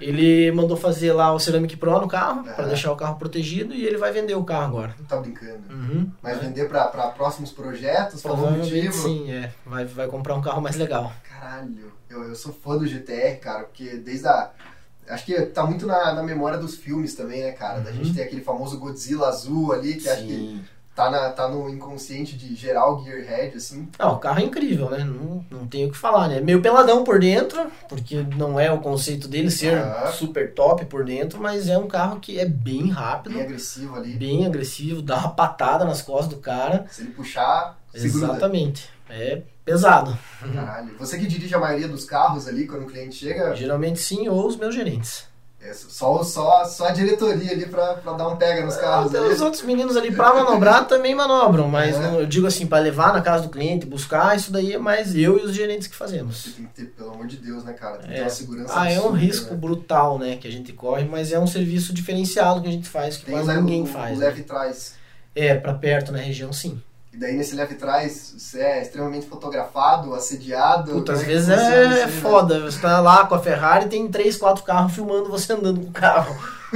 [0.00, 2.52] Ele mandou fazer lá o Ceramic Pro no carro, Ah.
[2.54, 4.94] pra deixar o carro protegido, e ele vai vender o carro agora.
[4.98, 5.60] Não tá brincando.
[5.70, 6.10] Uhum.
[6.22, 8.92] Mas vender pra, pra próximos projetos, por algum motivo.
[8.94, 9.52] sim, é.
[9.66, 11.12] Vai, vai comprar um carro mais legal.
[11.28, 14.50] Caralho, eu, eu sou fã do GTR, cara, porque desde a.
[15.08, 17.80] Acho que tá muito na, na memória dos filmes também, né, cara?
[17.80, 17.96] Da Uhum.
[17.96, 20.60] gente ter aquele famoso Godzilla azul ali, que acho que
[20.94, 23.86] tá, na, tá no inconsciente de geral Gearhead, assim.
[23.98, 25.04] Ah, o carro é incrível, né?
[25.04, 26.40] Não, não tenho o que falar, né?
[26.40, 30.06] Meio peladão por dentro, porque não é o conceito dele ser Ah.
[30.06, 34.14] super top por dentro, mas é um carro que é bem rápido, Bem agressivo ali.
[34.14, 36.86] bem agressivo, dá uma patada nas costas do cara.
[36.90, 38.24] Se ele puxar, segura.
[38.32, 38.88] Exatamente.
[39.08, 40.16] É pesado.
[40.54, 40.94] Caralho.
[40.98, 44.46] Você que dirige a maioria dos carros ali quando o cliente chega, Geralmente sim, ou
[44.46, 45.24] os meus gerentes.
[45.60, 49.24] é só, só, só a diretoria ali pra, pra dar um pega nos carros Então,
[49.24, 49.34] ali.
[49.34, 51.98] os outros meninos ali pra manobrar também manobram, mas É.
[51.98, 55.16] não- eu digo assim, pra levar na casa do cliente, buscar, isso daí é mais
[55.16, 56.44] eu e os gerentes que Você fazemos.
[56.54, 57.96] tem que ter, pelo amor de Deus, né, cara?
[57.98, 58.22] Tem que ter É.
[58.22, 59.56] uma segurança Ah, é um absurda, risco né?
[59.60, 63.16] brutal, né, que a gente corre, mas é um serviço diferenciado que a gente faz,
[63.16, 64.16] que Tem quase o, ninguém o, faz.
[64.16, 64.26] o né?
[64.26, 64.94] leve trás.
[65.34, 66.80] É, pra perto na região, sim.
[67.16, 70.92] E daí nesse leve trás, você é extremamente fotografado, assediado.
[70.92, 72.08] Puta, às como é que vezes é, é né?
[72.08, 72.60] foda.
[72.60, 75.92] Você tá lá com a Ferrari tem três, quatro carros filmando você andando com o
[75.92, 76.36] carro.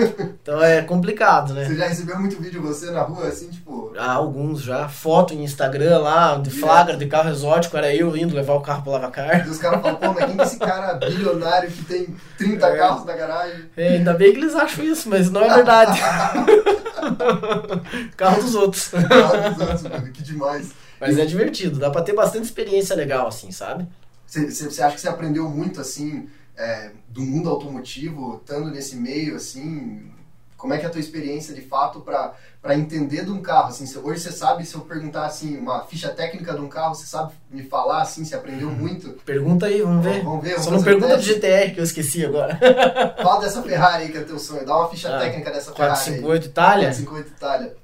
[0.41, 1.65] Então é complicado, né?
[1.65, 3.93] Você já recebeu muito vídeo você na rua, assim, tipo...
[3.99, 4.89] Há alguns já.
[4.89, 8.83] Foto em Instagram lá, de flagra de carro exótico, era eu indo levar o carro
[8.83, 9.47] pro lavacar.
[9.47, 12.67] E os caras falam, pô, mas quem que é esse cara bilionário que tem 30
[12.67, 12.79] É.
[12.79, 13.65] carros na garagem?
[13.77, 16.01] É, ainda bem que eles acham isso, mas não é verdade.
[18.17, 18.89] carro dos outros.
[18.89, 20.73] Carro dos outros, mano, que demais.
[21.01, 23.89] Mas é divertido, dá pra ter bastante experiência legal, assim, sabe?
[24.27, 30.13] Você, acha que você aprendeu muito, assim, é, do mundo automotivo, estando nesse meio, assim...
[30.61, 32.35] Como é que é a tua experiência, de fato, pra
[32.77, 33.87] entender de um carro, assim?
[33.87, 37.07] Se- Hoje você sabe, se eu perguntar, assim, uma ficha técnica de um carro, você
[37.07, 39.09] sabe me falar, assim, você aprendeu muito?
[39.25, 40.23] Pergunta aí, vamos ver.
[40.23, 41.23] Vamos ver, vamos Só não pergunta do.
[41.23, 42.59] GTR que eu esqueci agora.
[43.23, 45.93] Fala dessa Ferrari aí que é teu sonho, dá uma ficha Ah, técnica dessa Ferrari
[45.93, 46.21] aí.
[46.21, 46.89] 458 Itália.
[46.89, 47.77] 458 Itália.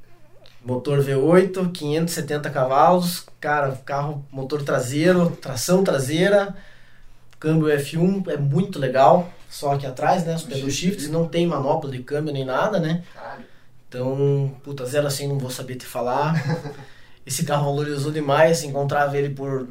[0.64, 6.54] Motor V8, 570 cavalos, cara, carro, motor traseiro, tração traseira,
[7.38, 9.30] câmbio F1, é muito legal.
[9.56, 13.02] Só aqui atrás, né, os pedal shifts, não tem manopla de câmbio nem nada, né?
[13.14, 13.44] Caralho.
[13.88, 16.34] Então, puta, zero assim não vou saber te falar.
[17.24, 19.66] Esse carro valorizou demais, encontrava ele por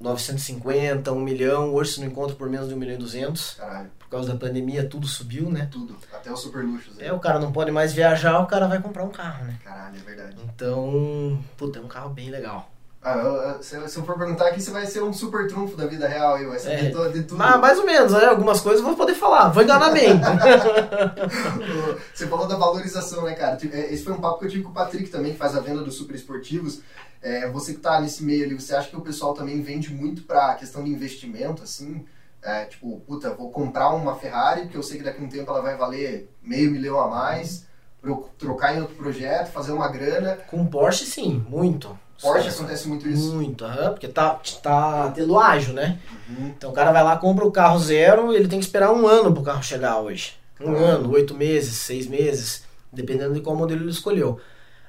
[0.00, 3.54] 950, 1 milhão, hoje se não encontra por menos de 1 milhão e 200.
[3.54, 5.68] Caralho, Por causa da pandemia tudo subiu, né?
[5.70, 5.96] tudo.
[6.12, 6.98] Até os super luxos.
[6.98, 9.56] É, o cara não pode mais viajar, o cara vai comprar um carro, né?
[9.62, 10.36] Caralho, é verdade.
[10.52, 12.68] Então, puta, é um carro bem legal.
[13.00, 16.34] Ah, se, eu for perguntar aqui, você vai ser um super trunfo da vida real
[16.34, 17.08] aí, vai saber É.
[17.10, 17.38] de tudo.
[17.38, 18.24] Mas mais ou menos, né?
[18.26, 20.18] Algumas coisas eu vou poder falar, vou enganar bem.
[22.12, 23.56] Você falou da valorização, né, cara?
[23.56, 25.56] Tipo, é, Esse foi um papo que eu tive com o Patrick também, que faz
[25.56, 26.80] a venda dos super esportivos.
[27.22, 30.22] É, você que tá nesse meio ali, você acha que o pessoal também vende muito
[30.22, 32.04] pra questão de investimento, assim?
[32.42, 35.50] É, tipo, puta, vou comprar uma Ferrari, porque eu sei que daqui a um tempo
[35.50, 37.64] ela vai valer meio milhão a mais,
[38.00, 40.36] pra eu trocar em outro projeto, fazer uma grana.
[40.48, 41.98] Com Porsche, sim, muito.
[42.20, 43.32] Porsche acontece muito isso.
[43.34, 45.98] Muito, aham, porque tá, tá tendo ágil, né?
[46.28, 46.48] Uhum.
[46.56, 49.32] Então o cara vai lá, compra o carro zero, ele tem que esperar um ano
[49.32, 50.34] pro carro chegar hoje.
[50.60, 50.84] Um Caralho.
[50.84, 54.40] ano, oito meses, seis meses, dependendo de qual modelo ele escolheu.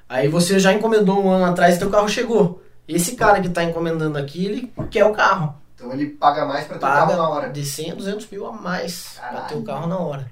[0.08, 2.64] Aí você já encomendou um ano atrás e teu carro chegou.
[2.88, 5.56] Esse cara que tá encomendando aqui, ele quer o carro.
[5.76, 7.50] Então ele paga mais pra ter o carro na hora.
[7.50, 9.48] de 100 a 200 mil a mais pra Caralho.
[9.48, 10.32] ter o carro na hora.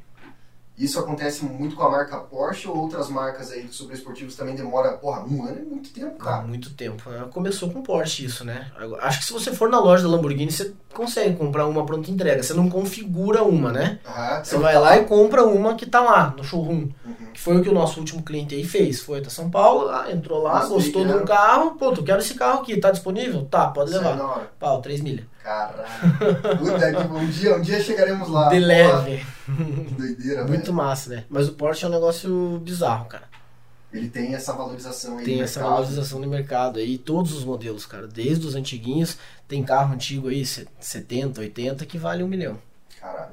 [0.77, 4.55] Isso acontece muito com a marca Porsche ou outras marcas aí de super esportivos também
[4.55, 6.43] demora, porra, um ano é muito tempo, cara.
[6.43, 7.09] muito tempo.
[7.11, 8.71] É, Começou com Porsche isso, né?
[8.99, 12.43] Acho que se você for na loja da Lamborghini, você consegue comprar uma pronta entrega.
[12.43, 13.99] Você não configura uma, né?
[14.05, 16.89] Aham, Você vai lá e compra uma que tá lá no showroom.
[17.03, 17.31] Uhum.
[17.33, 19.01] Que foi o que o nosso último cliente aí fez.
[19.01, 21.71] Foi até São Paulo, ah, entrou lá, Gostei, gostou de um carro.
[21.71, 23.45] Pô, tu quero esse carro aqui, tá disponível?
[23.45, 24.51] Tá, pode Sai levar.
[24.59, 25.25] Pau, 3 milhas.
[25.47, 26.57] Caralho.
[26.60, 28.49] Puta um dia, um dia chegaremos lá.
[28.49, 29.25] De leve.
[29.45, 30.73] Que doideira, Muito velho.
[30.73, 31.23] massa, né?
[31.29, 33.23] Mas o Porsche é um negócio bizarro, cara.
[33.93, 35.77] Ele tem essa valorização aí Tem essa mercado.
[35.77, 38.05] valorização no mercado aí, todos os modelos, cara.
[38.07, 42.60] Desde os antiguinhos, tem carro antigo aí, se- 70, 80, que vale um milhão.
[42.99, 43.31] Caralho.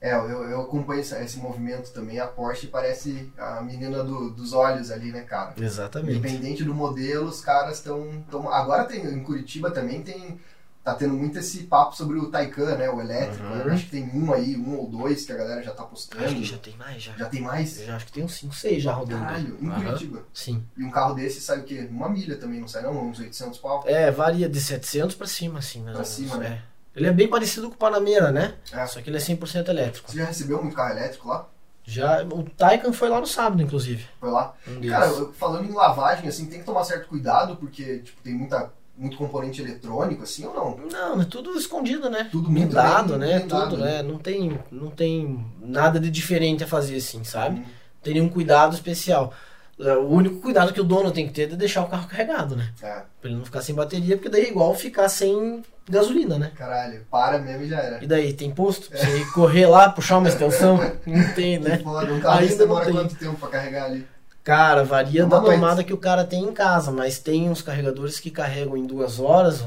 [0.00, 2.18] É, eu, eu acompanho esse, esse movimento também.
[2.18, 5.54] A Porsche parece a menina do- dos olhos ali, né, cara?
[5.56, 6.18] Exatamente.
[6.18, 8.24] Independente do modelo, os caras estão.
[8.50, 10.40] Agora tem em Curitiba também tem.
[10.82, 12.88] Tá tendo muito esse papo sobre o Taycan, né?
[12.88, 13.44] O elétrico.
[13.44, 13.64] Uhum.
[13.66, 13.74] né?
[13.74, 16.24] Acho que tem um aí, um ou dois que a galera já tá postando.
[16.24, 17.12] Acho que já tem mais, já.
[17.18, 17.78] Já tem mais?
[17.80, 19.22] Eu já acho que tem uns 5, 6 já rodando.
[19.24, 19.84] Caralho, em Aham.
[19.84, 20.22] Curitiba.
[20.32, 20.64] Sim.
[20.78, 21.86] E um carro desse sai o quê?
[21.90, 23.08] Uma milha também, não sai não?
[23.10, 23.82] Uns 800 pau?
[23.86, 26.62] É, varia de 700 pra cima, assim, mais Pra cima, né?
[26.66, 26.98] É.
[26.98, 28.54] Ele é bem parecido com o Panamera, né?
[28.72, 28.86] É.
[28.86, 30.10] Só que ele é 100% elétrico.
[30.10, 31.46] Você já recebeu muito carro elétrico lá?
[31.84, 34.06] Já, o Taycan foi lá no sábado, inclusive.
[34.18, 34.54] Foi lá?
[34.66, 34.80] Um.
[34.88, 38.72] Cara, eu- falando em lavagem, assim, tem que tomar certo cuidado, porque, tipo, tem muita,
[39.00, 40.76] muito componente eletrônico, assim, ou não?
[40.92, 42.28] Não, é tudo escondido, né?
[42.30, 43.38] Tudo muito blindado, bem né?
[43.38, 43.92] blindado, tudo, né?
[43.94, 44.02] né?
[44.02, 47.60] Não tem, não tem nada de diferente a fazer assim, sabe?
[47.60, 49.32] Hum, Não tem nenhum cuidado especial.
[49.80, 52.06] É, O único cuidado que o dono tem que ter é de deixar o carro
[52.06, 52.70] carregado, né?
[52.82, 56.52] É, Pra ele não ficar sem bateria, porque daí é igual ficar sem gasolina, né?
[56.54, 58.04] caralho, para mesmo e já era.
[58.04, 58.90] E daí, tem posto?
[58.90, 60.76] Pra você correr lá, puxar uma extensão?
[61.06, 61.78] Não tem, né?
[61.78, 62.94] Foda, um carro Ainda demora tem.
[62.94, 64.06] quanto tempo pra carregar ali?
[64.42, 65.54] Cara, varia Uma da noite.
[65.54, 69.20] tomada que o cara tem em casa, mas tem uns carregadores que carregam em duas
[69.20, 69.62] horas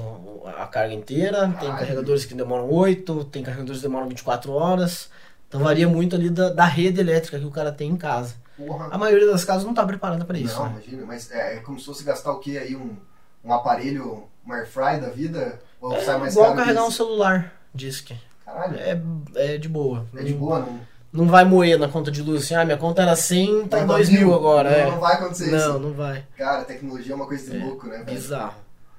[0.58, 1.78] a carga inteira, tem Caralho.
[1.80, 5.10] carregadores que demoram oito, tem carregadores que demoram 24 horas.
[5.48, 8.36] Então varia muito ali da, da rede elétrica que o cara tem em casa.
[8.58, 8.88] Porra.
[8.92, 10.56] A maioria das casas não tá preparada para isso.
[10.60, 10.72] não, né?
[10.84, 12.76] imagina, mas é, é como se fosse gastar o quê aí?
[12.76, 12.96] Um,
[13.44, 15.60] um aparelho, um air fry da vida?
[15.80, 18.16] Ou É sai mais igual carregar um celular, diz que.
[18.46, 19.00] Caralho, É,
[19.36, 20.06] é de boa.
[20.16, 20.80] é de boa, não?
[21.14, 23.86] Não vai moer na conta de luz assim, ah, minha conta era 100, tá Vai
[23.86, 24.70] 2 pra mil agora.
[24.72, 24.92] Não, é.
[24.92, 25.80] não vai acontecer Não, isso.
[25.80, 26.26] não vai.
[26.36, 27.98] Cara, tecnologia é uma coisa de É, louco, né?
[28.00, 28.06] velho?
[28.18, 28.56] Bizarro.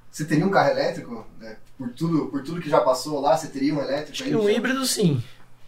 [0.09, 1.27] Você teria um carro elétrico?
[1.39, 1.57] né?
[1.77, 4.13] Por, tudo, por tudo que já passou lá, você teria um elétrico?
[4.13, 4.55] Acho aí, que um Michel?
[4.57, 5.21] híbrido sim.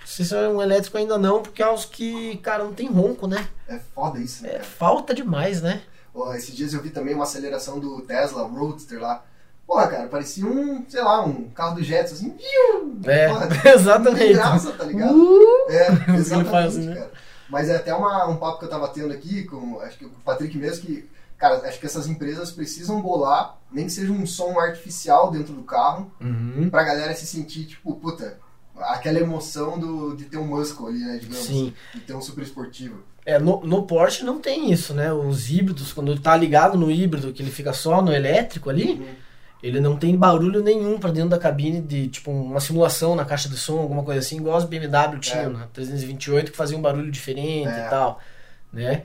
[0.05, 3.45] Se é um elétrico ainda não, porque é os que, cara, não tem ronco, né?
[3.67, 4.51] É foda isso, né?
[4.55, 5.81] É falta demais, né?
[6.15, 9.21] Ó, esses dias eu vi também uma aceleração do Tesla Roadster lá.
[9.67, 12.34] Porra, cara, parecia um, sei lá, um carro do Jets, assim.
[13.06, 14.34] É, Porra, exatamente.
[14.34, 15.13] graça, tá ligado?
[15.13, 15.69] Uh!
[15.69, 16.95] É, exatamente, faz assim, né?
[16.95, 17.12] cara.
[17.49, 20.15] Mas é até uma, um papo que eu tava tendo aqui com, acho que com
[20.15, 24.25] o Patrick mesmo, que, cara, acho que essas empresas precisam bolar, nem que seja um
[24.25, 26.69] som artificial dentro do carro, Uhum.
[26.69, 28.38] pra galera se sentir, tipo, puta,
[28.80, 31.45] aquela emoção do, de ter um muscle ali, né, digamos.
[31.45, 31.73] Sim.
[31.93, 33.01] De ter um super esportivo.
[33.25, 35.12] É, no, no Porsche não tem isso, né?
[35.12, 39.26] Os híbridos, quando tá ligado no híbrido, que ele fica só no elétrico ali, Uhum.
[39.61, 43.49] Ele não tem barulho nenhum pra dentro da cabine de, tipo, uma simulação na caixa
[43.49, 45.49] de som, alguma coisa assim, igual as BMW tinham, É.
[45.49, 45.67] né?
[45.73, 47.85] 328, que fazia um barulho diferente É.
[47.87, 48.19] e tal,
[48.71, 49.03] né?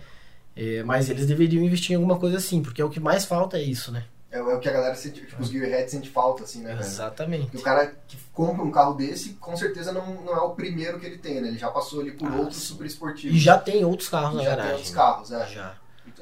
[0.54, 3.56] É, mas eles deveriam investir em alguma coisa assim, porque é o que mais falta
[3.56, 4.04] é isso, né?
[4.30, 6.80] É, é o que a galera sente, tipo, os gearheads sente falta, assim, né, velho?
[6.80, 7.48] Exatamente.
[7.54, 10.98] E o cara que compra um carro desse, com certeza não, não é o primeiro
[11.00, 11.48] que ele tem, né?
[11.48, 12.66] Ele já passou ali por Ah, outros sim.
[12.68, 13.36] super esportivos.
[13.36, 14.68] E já tem outros carros E na já garagem.
[14.70, 15.46] tem outros carros, é.
[15.48, 15.74] Já.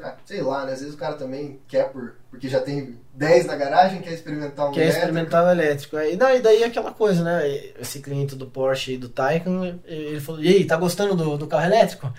[0.03, 0.73] É, Sei lá, né?
[0.73, 2.15] Às vezes o cara também quer por.
[2.31, 5.07] Porque já tem 10 na garagem, quer experimentar um Quer elétrico.
[5.07, 5.97] experimentar o elétrico.
[5.97, 7.47] Aí daí, daí é aquela coisa, né?
[7.79, 11.47] Esse cliente do Porsche e do Taycan, ele falou, e aí, tá gostando do, do
[11.47, 12.13] carro elétrico?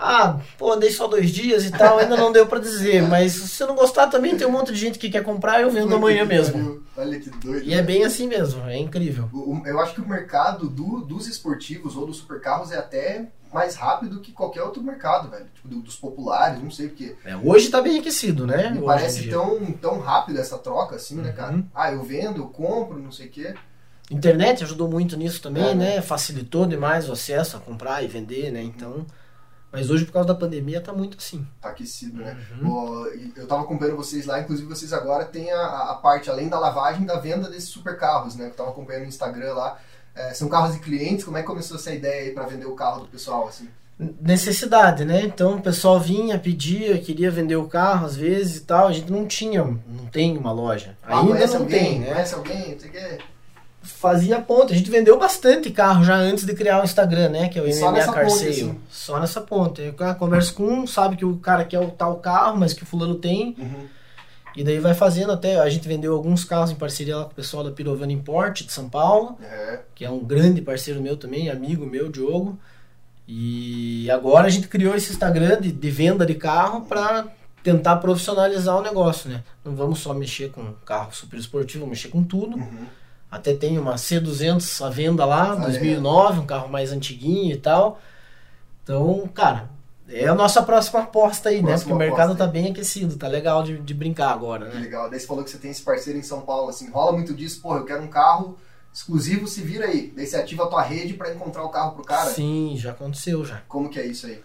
[0.00, 3.48] Ah, pô, andei só dois dias e tal, ainda não deu pra dizer, mas se
[3.48, 6.22] você não gostar também tem um monte de gente que quer comprar, eu vendo amanhã
[6.26, 6.84] mesmo.
[6.96, 7.64] Olha que doido.
[7.64, 7.82] E é né?
[7.82, 9.28] bem assim mesmo, é incrível.
[9.66, 14.20] Eu acho que o mercado do- dos esportivos ou dos supercarros é até mais rápido
[14.20, 15.46] que qualquer outro mercado, velho.
[15.54, 17.16] Tipo, do- dos populares, não sei porque.
[17.24, 18.70] É, hoje tá bem aquecido, né?
[18.70, 21.52] Me Hoje parece tão, tão rápido essa troca, assim, né, cara?
[21.54, 21.66] Uhum.
[21.74, 23.54] Ah, eu vendo, eu compro, não sei o quê.
[24.10, 25.96] Internet ajudou muito nisso também, É, né?
[25.96, 26.02] né?
[26.02, 28.62] Facilitou demais o acesso a comprar e vender, né?
[28.62, 29.04] Então.
[29.70, 31.46] Mas hoje, por causa da pandemia, tá muito assim.
[31.60, 32.38] Tá aquecido, né?
[32.58, 33.04] Uhum.
[33.36, 37.04] Eu tava acompanhando vocês lá, inclusive vocês agora têm a, a parte, além da lavagem,
[37.04, 38.46] da venda desses supercarros, né?
[38.46, 39.78] Que eu tava acompanhando no Instagram lá.
[40.18, 42.74] É, são carros de clientes, como é que começou essa ideia aí pra vender o
[42.74, 43.68] carro do pessoal, assim?
[44.20, 45.22] necessidade, né?
[45.24, 48.86] Então o pessoal vinha, pedia, queria vender o carro às vezes e tal.
[48.86, 50.96] A gente não tinha, não tem uma loja.
[51.02, 51.78] Ah, Ainda não alguém?
[51.78, 52.06] tem, né?
[52.12, 52.72] Conhece alguém?
[52.72, 53.18] Não sei o quê.
[53.82, 54.72] Fazia ponta.
[54.72, 57.48] A gente vendeu bastante carro já antes de criar o Instagram, né?
[57.48, 58.50] Que é o MMA nessa Car ponta, Sale.
[58.50, 58.80] assim?
[58.88, 59.82] Só nessa ponta.
[59.82, 62.86] Eu converso com um, sabe que o cara quer o tal carro, mas que o
[62.86, 63.56] fulano tem.
[63.58, 63.86] Uhum.
[64.58, 65.56] E daí vai fazendo até.
[65.60, 68.72] A gente vendeu alguns carros em parceria lá com o pessoal da Pirovana Import de
[68.72, 69.38] São Paulo.
[69.40, 69.78] É.
[69.94, 72.58] que é um grande parceiro meu também, amigo meu, Diogo.
[73.28, 77.28] E agora a gente criou esse Instagram de, de venda de carro para
[77.62, 79.44] tentar profissionalizar o negócio, né?
[79.64, 82.56] Não vamos só mexer com carro super esportivo, vamos mexer com tudo.
[82.56, 82.86] Uhum.
[83.30, 88.00] Até tem uma C200 à venda lá, Ah, 2009, um carro mais antiguinho e tal.
[88.82, 89.70] Então, cara,
[90.08, 91.68] é a nossa próxima aposta aí, né?
[91.68, 94.80] Próxima Porque o mercado aposta tá bem aquecido, tá legal de, de brincar agora, né?
[94.80, 95.10] legal.
[95.10, 97.60] Daí você falou que você tem esse parceiro em São Paulo, assim, rola muito disso,
[97.60, 98.56] porra, eu quero um carro
[98.92, 100.12] exclusivo, se vira aí.
[100.16, 102.30] Daí você ativa a tua rede pra encontrar o carro pro cara.
[102.30, 103.62] Sim, já aconteceu já.
[103.68, 104.40] Como que é isso aí?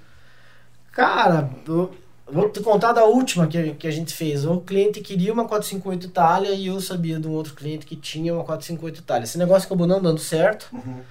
[0.91, 1.91] Cara, eu
[2.31, 4.45] vou te contar da última que, que a gente fez.
[4.45, 8.33] O cliente queria uma 458 Itália e eu sabia de um outro cliente que tinha
[8.33, 9.23] uma 458 Itália.
[9.23, 11.01] Esse negócio acabou não dando certo, Uhum.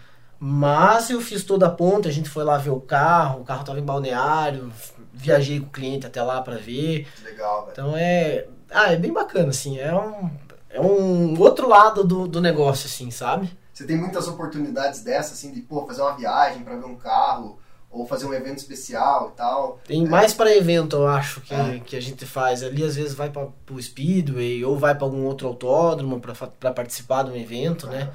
[0.44, 3.64] Mas eu fiz toda a ponta, a gente foi lá ver o carro, o carro
[3.64, 4.72] tava em balneário,
[5.12, 7.06] viajei com o cliente até lá pra ver.
[7.22, 7.70] Legal, velho.
[7.70, 8.48] Então é.
[8.68, 9.78] Ah, é bem bacana, assim.
[9.78, 10.28] É um,
[10.68, 13.56] é um outro lado do, do negócio, assim, sabe?
[13.72, 17.60] Você tem muitas oportunidades dessas, assim, de, pô, fazer uma viagem pra ver um carro,
[17.88, 19.78] ou fazer um evento especial e tal.
[19.86, 21.78] Tem mais para evento, eu acho, que, É.
[21.86, 22.64] que a gente faz.
[22.64, 27.22] Ali, às vezes, vai para o Speedway ou vai para algum outro autódromo para participar
[27.22, 28.10] de um evento, né?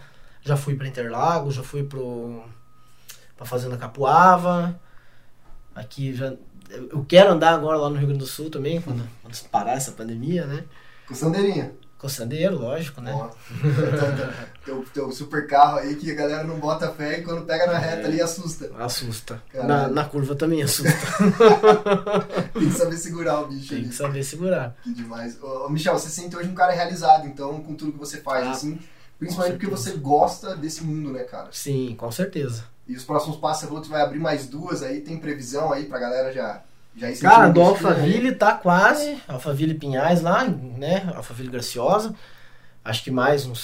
[0.48, 4.80] Já fui para Interlagos, já fui para Fazenda Capuava.
[5.76, 6.34] Aqui já.
[6.70, 9.92] Eu quero andar agora lá no Rio Grande do Sul também, quando, quando parar essa
[9.92, 10.64] pandemia, né?
[11.08, 11.74] Com Sandeirinha.
[11.98, 13.12] Coçandeiro, lógico, né?
[13.12, 13.30] Ó.
[14.64, 17.80] teu, teu super carro aí que a galera não bota fé e quando pega na
[17.80, 18.70] reta ali assusta.
[18.78, 19.42] Assusta.
[19.54, 20.94] Na, na curva também assusta.
[22.54, 23.88] Tem que saber segurar o bicho Tem ali.
[23.88, 24.76] que saber segurar.
[24.84, 25.42] Que demais.
[25.42, 28.46] Ô, Michel, você se sente hoje um cara realizado, então, com tudo que você faz,
[28.46, 28.78] Ah, assim.
[29.20, 31.50] Principalmente porque você gosta desse mundo, né, cara?
[31.52, 32.66] Sim, com certeza.
[32.88, 35.86] E os próximos passos, você falou que vai abrir mais duas aí, tem previsão aí
[35.86, 36.62] pra galera já,
[36.96, 37.62] já ir Cara, do?
[37.62, 39.18] Alphaville tá quase.
[39.28, 41.12] Alphaville Pinhais lá, né?
[41.16, 42.16] Alphaville Graciosa.
[42.86, 43.60] Acho que mais uns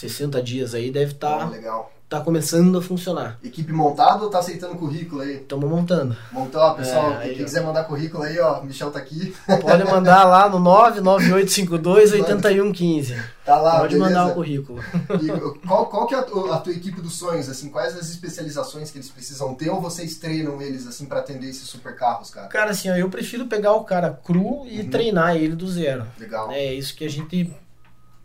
[0.00, 1.92] 60 dias aí deve Ah, estar legal.
[2.08, 3.36] Tá começando a funcionar.
[3.42, 5.36] Equipe montada ou tá aceitando currículo aí?
[5.38, 6.16] Estamos montando.
[6.30, 7.44] Montou, ó, pessoal, É, aí, quem ó.
[7.44, 9.34] quiser mandar currículo aí, ó, Michel tá aqui.
[9.60, 13.16] Pode mandar lá no 99852 8115.
[13.44, 14.08] Tá lá, Pode beleza?
[14.14, 14.80] mandar o currículo.
[15.20, 17.68] E qual, qual que é a tua, a tua equipe dos sonhos, assim?
[17.70, 21.68] Quais as especializações que eles precisam ter ou vocês treinam eles, assim, pra atender esses
[21.68, 22.48] supercarros, cara?
[22.48, 24.90] Cara, assim, ó, eu prefiro pegar o cara cru e Uhum.
[24.90, 26.04] treinar ele do zero.
[26.18, 26.50] Legal.
[26.50, 27.52] É isso que a gente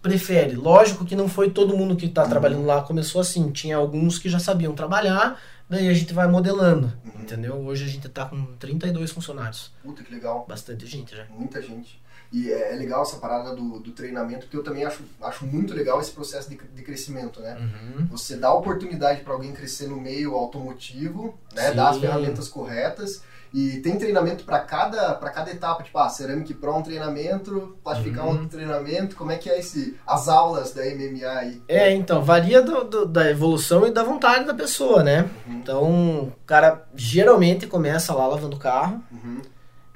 [0.02, 0.56] prefere.
[0.56, 3.52] Lógico que não foi todo mundo que está trabalhando lá começou assim.
[3.52, 7.22] Tinha alguns que já sabiam trabalhar, daí a gente vai modelando, Uhum.
[7.22, 7.56] entendeu?
[7.56, 9.72] Hoje a gente tá com 32 funcionários.
[9.84, 10.46] Puta, que legal.
[10.48, 11.26] Bastante gente já.
[11.26, 12.02] Muita gente.
[12.34, 15.74] E é, é legal essa parada do, do treinamento, porque eu também acho, acho muito
[15.74, 17.58] legal esse processo de, de crescimento, né?
[17.60, 18.06] Uhum.
[18.06, 21.70] Você dá oportunidade para alguém crescer no meio automotivo, né?
[21.72, 21.76] Sim.
[21.76, 23.22] Dar as ferramentas corretas.
[23.54, 28.24] E tem treinamento para cada, pra cada etapa, tipo, ah, Ceramic Pro um treinamento, plastificar
[28.24, 28.30] Uhum.
[28.30, 29.16] um outro treinamento.
[29.16, 31.62] Como é que é esse, as aulas da MMA aí?
[31.68, 35.30] É, então, varia do- do- da evolução e da vontade da pessoa, né?
[35.46, 35.54] Uhum.
[35.58, 35.84] Então,
[36.24, 39.42] o cara geralmente começa lá lavando o carro Uhum.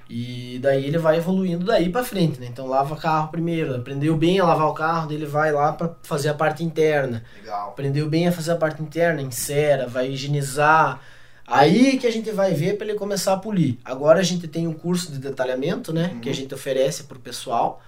[0.09, 2.47] e daí ele vai evoluindo daí pra frente, né?
[2.47, 5.71] Então, lava o carro primeiro, aprendeu bem a lavar o carro, daí ele vai lá
[5.71, 7.23] pra fazer a parte interna.
[7.41, 7.69] Legal.
[7.69, 10.99] aprendeu bem a fazer a parte interna, encera, vai higienizar.
[11.47, 13.77] Aí que a gente vai ver para ele começar a polir.
[13.85, 16.19] Agora a gente tem um curso de detalhamento, né, Uhum.
[16.21, 17.81] que a gente oferece pro pessoal.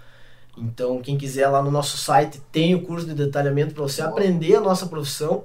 [0.58, 4.56] Então, quem quiser lá no nosso site tem o curso de detalhamento para você aprender
[4.56, 5.44] a nossa profissão.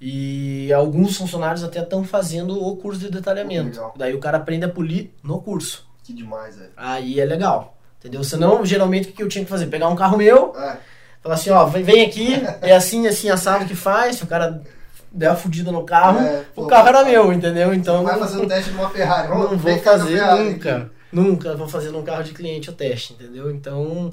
[0.00, 3.70] E alguns funcionários até estão fazendo o curso de detalhamento.
[3.70, 3.94] Legal.
[3.96, 5.86] Daí o cara aprende a polir no curso.
[6.02, 6.70] Que demais, velho.
[6.76, 7.76] Aí é legal.
[7.98, 8.22] Entendeu?
[8.22, 9.66] Senão, geralmente, o que eu tinha que fazer?
[9.68, 10.78] Pegar um carro meu, É,
[11.22, 14.20] Falar assim, ó, vem, aqui, é assim, assim, assado que faz.
[14.20, 14.60] O cara
[15.14, 17.72] der uma fudida no carro, É, o pô, carro era meu, entendeu?
[17.72, 19.28] Então não vai não, fazer um teste numa Ferrari.
[19.28, 20.76] Não vem vou fazer Ferrari nunca.
[20.76, 20.90] aqui.
[21.12, 23.48] Nunca vou fazer num carro de cliente o teste, entendeu?
[23.50, 24.12] Então,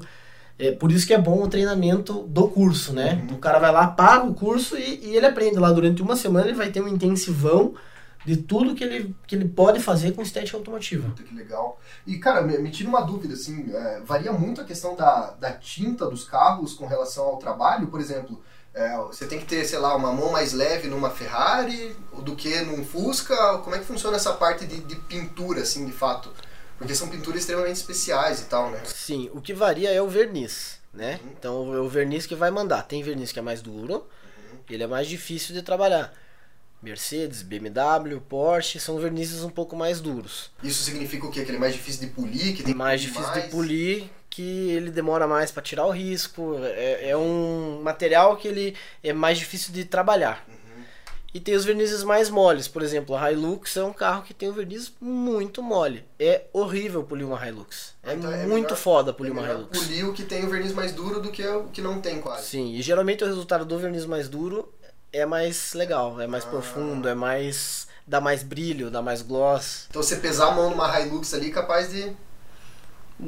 [0.58, 3.20] é por isso que é bom o treinamento do curso, né?
[3.28, 3.36] Uhum.
[3.36, 6.46] O cara vai lá, paga o curso e, e ele aprende lá durante uma semana,
[6.46, 7.74] ele vai ter um intensivão
[8.24, 11.08] de tudo que ele, que ele pode fazer com estética automotiva.
[11.08, 11.80] Puta, que legal.
[12.06, 15.50] E, cara, me, me tira uma dúvida, assim, é, varia muito a questão da, da
[15.52, 17.88] tinta dos carros com relação ao trabalho?
[17.88, 18.40] Por exemplo,
[18.74, 22.60] é, você tem que ter, sei lá, uma mão mais leve numa Ferrari do que
[22.62, 23.58] num Fusca?
[23.58, 26.32] Como é que funciona essa parte de, de pintura, assim, de fato?
[26.78, 28.80] Porque são pinturas extremamente especiais e tal, né?
[28.86, 31.20] Sim, o que varia é o verniz, né?
[31.22, 31.30] Uhum.
[31.38, 32.82] Então é o verniz que vai mandar.
[32.82, 34.06] Tem verniz que é mais duro,
[34.68, 36.12] ele é mais difícil de trabalhar.
[36.82, 40.50] Mercedes, BMW, Porsche são vernizes um pouco mais duros.
[40.62, 41.44] Isso significa o quê?
[41.44, 42.56] Que ele é mais difícil de polir?
[42.56, 43.44] Que tem mais difícil mais?
[43.44, 46.56] de polir, que ele demora mais para tirar o risco.
[46.62, 50.42] É, é um material que ele é mais difícil de trabalhar.
[50.48, 50.82] Uhum.
[51.34, 54.48] E tem os vernizes mais moles, por exemplo, a Hilux é um carro que tem
[54.48, 56.02] um verniz muito mole.
[56.18, 57.94] É horrível polir uma Hilux.
[58.02, 59.78] É, Então é muito melhor- foda polir é uma Hilux.
[59.78, 62.46] polir o que tem o verniz mais duro do que o que não tem quase.
[62.46, 64.72] Sim, e geralmente o resultado do verniz mais duro
[65.12, 66.48] é mais legal, é mais Ah.
[66.48, 67.86] profundo, é mais.
[68.06, 69.86] dá mais brilho, dá mais gloss.
[69.90, 72.12] Então você pesar a mão numa Hilux ali, capaz de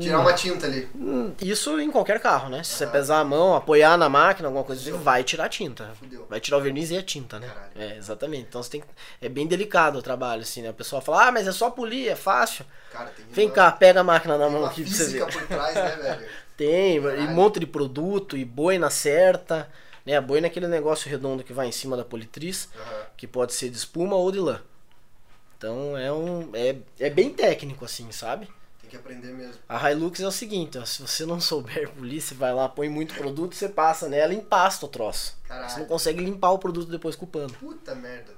[0.01, 0.89] tirar uma tinta ali.
[0.95, 2.63] Hum, Isso em qualquer carro, né?
[2.63, 5.93] Se você pesar a mão, apoiar na máquina, alguma coisa assim, vai tirar a tinta.
[5.99, 6.27] Fudeu.
[6.29, 7.47] Vai tirar o verniz e a tinta, né?
[7.49, 7.71] Caralho.
[7.77, 8.47] É, exatamente.
[8.49, 8.87] Então você tem que.
[9.21, 10.71] É bem delicado o trabalho, assim, né?
[10.71, 12.65] O pessoal fala, ah, mas é só polir, é fácil.
[12.93, 15.27] Cara, tem Vem uma- cá, pega a máquina na tem mão aqui pra você ver.
[15.27, 16.29] por trás, né, velho?
[16.57, 17.23] Tem, e Caralho.
[17.23, 19.69] um monte de produto, e boina certa.
[20.07, 20.17] Né?
[20.17, 22.69] A boina é aquele negócio redondo que vai em cima da politriz.
[22.77, 23.05] Aham.
[23.17, 24.61] que pode ser de espuma ou de lã.
[25.59, 28.49] Então é um é, é bem técnico assim, sabe?
[28.85, 29.55] Tem que aprender mesmo.
[29.67, 32.89] A Hilux é o seguinte, ó, se você não souber polir, você vai lá, põe
[32.89, 35.35] muito produto, você passa nela e empasta o troço.
[35.47, 35.87] Você não Caralho.
[35.87, 37.53] consegue limpar o produto depois com o pano.
[37.55, 38.33] Puta merda.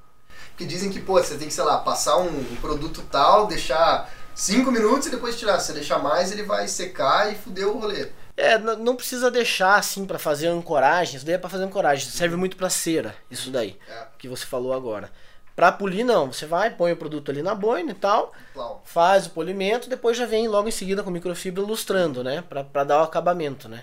[0.50, 4.09] Porque dizem que, pô, você tem que, sei lá, passar um, um produto tal, deixar
[4.35, 5.59] 5 minutos e depois tirar.
[5.59, 8.09] Se você deixar mais, ele vai secar e fudeu o rolê.
[8.37, 12.37] É, não precisa deixar assim pra fazer ancoragem, isso daí é pra fazer ancoragem, serve
[12.37, 15.11] muito pra cera, isso daí, É, que você falou agora.
[15.57, 18.83] Pra polir não, você vai, põe o produto ali na boina e tal, plau.
[18.85, 22.45] faz o polimento, depois já vem logo em seguida com microfibra lustrando, né?
[22.47, 23.83] Pra, pra dar o acabamento, né?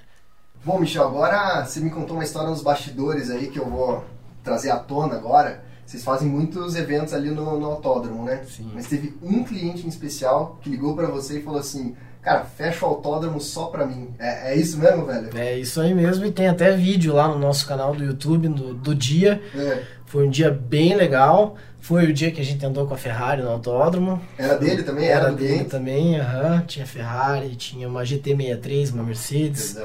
[0.64, 4.06] Bom, Michel, agora você me contou uma história nos bastidores aí que eu vou
[4.44, 5.64] trazer à tona agora.
[5.84, 8.46] Vocês fazem muitos eventos ali no, no autódromo, né?
[8.48, 8.72] Sim.
[8.74, 12.86] Mas teve um cliente em especial que ligou pra você e falou assim: Cara, fecha
[12.86, 14.16] o autódromo só pra mim.
[14.18, 15.30] É, é isso mesmo, velho?
[15.38, 18.74] É isso aí mesmo, e tem até vídeo lá no nosso canal do YouTube do,
[18.74, 19.42] do dia.
[19.54, 19.84] É.
[20.14, 21.56] Foi um dia bem legal.
[21.80, 24.22] Foi o dia que a gente andou com a Ferrari no autódromo.
[24.38, 25.06] Era dele também?
[25.08, 26.62] Era, Era dele também, aham.
[26.68, 29.76] Tinha Ferrari, tinha uma GT63, uma Mercedes.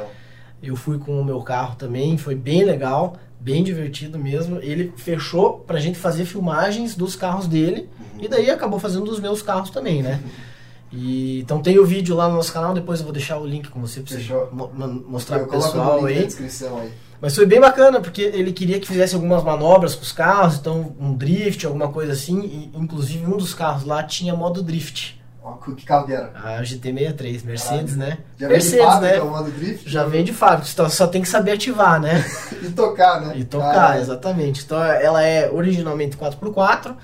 [0.63, 4.59] Eu fui com o meu carro também, foi bem legal, bem divertido mesmo.
[4.61, 8.25] Ele fechou pra gente fazer filmagens dos carros dele Uhum.
[8.25, 10.21] e daí acabou fazendo dos meus carros também, né?
[10.91, 13.69] E, então tem o vídeo lá no nosso canal, depois eu vou deixar o link
[13.69, 14.49] com você pra você Fechou.
[14.51, 16.25] mo- mo- mostrar Eu pro pessoal aí.
[16.25, 16.91] descrição aí.
[17.21, 20.95] Mas foi bem bacana, porque ele queria que fizesse algumas manobras com os carros, então
[21.01, 22.41] um drift, alguma coisa assim.
[22.75, 25.19] E, inclusive um dos carros lá tinha modo drift.
[25.77, 26.31] Que carro que era?
[26.35, 28.19] A GT63, Mercedes, né?
[28.39, 29.31] Já Mercedes, vem de fábrica né?
[29.31, 29.89] modo drift?
[29.91, 32.23] Já vem de fábrica, então só tem que saber ativar, né?
[32.63, 33.33] E tocar, né?
[33.35, 34.63] E tocar, Ah, exatamente.
[34.65, 36.95] Então ela é originalmente 4x4.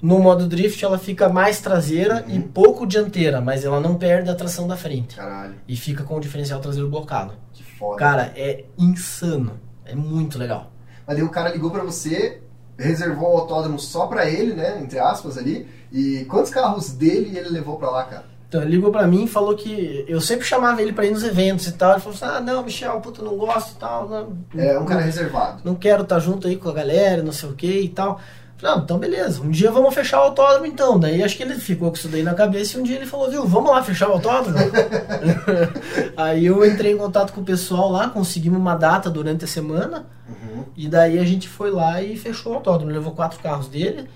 [0.00, 2.36] No modo drift ela fica mais traseira Uhum.
[2.36, 5.16] e pouco dianteira, mas ela não perde a tração da frente.
[5.16, 7.32] Caralho, E fica com o diferencial traseiro blocado.
[7.52, 7.96] que foda.
[7.98, 9.52] Cara, é insano.
[9.84, 10.70] É muito legal.
[11.06, 12.40] Mas daí o cara ligou pra você,
[12.78, 14.80] reservou o autódromo só pra ele, né?
[14.82, 15.66] Entre aspas ali.
[15.92, 18.24] E quantos carros dele ele levou pra lá, cara?
[18.48, 21.22] Então ele ligou pra mim e falou que eu sempre chamava ele pra ir nos
[21.22, 21.92] eventos e tal.
[21.92, 24.08] Ele falou assim: ah, não, Michel, puta, não gosto e tal.
[24.08, 25.60] Não, É um cara não, reservado.
[25.64, 28.20] não quero estar junto aí com a galera, não sei o que e tal.
[28.60, 30.98] Não, então beleza, um dia vamos fechar o autódromo então.
[30.98, 33.30] Daí acho que ele ficou com isso daí na cabeça e um dia ele falou,
[33.30, 34.58] viu, vamos lá fechar o autódromo?
[36.16, 40.06] aí eu entrei em contato com o pessoal lá, conseguimos uma data durante a semana
[40.28, 40.64] Uhum.
[40.76, 42.90] e daí a gente foi lá e fechou o autódromo.
[42.90, 44.08] Ele levou quatro carros dele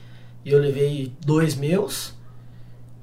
[0.45, 2.13] e eu levei dois meus.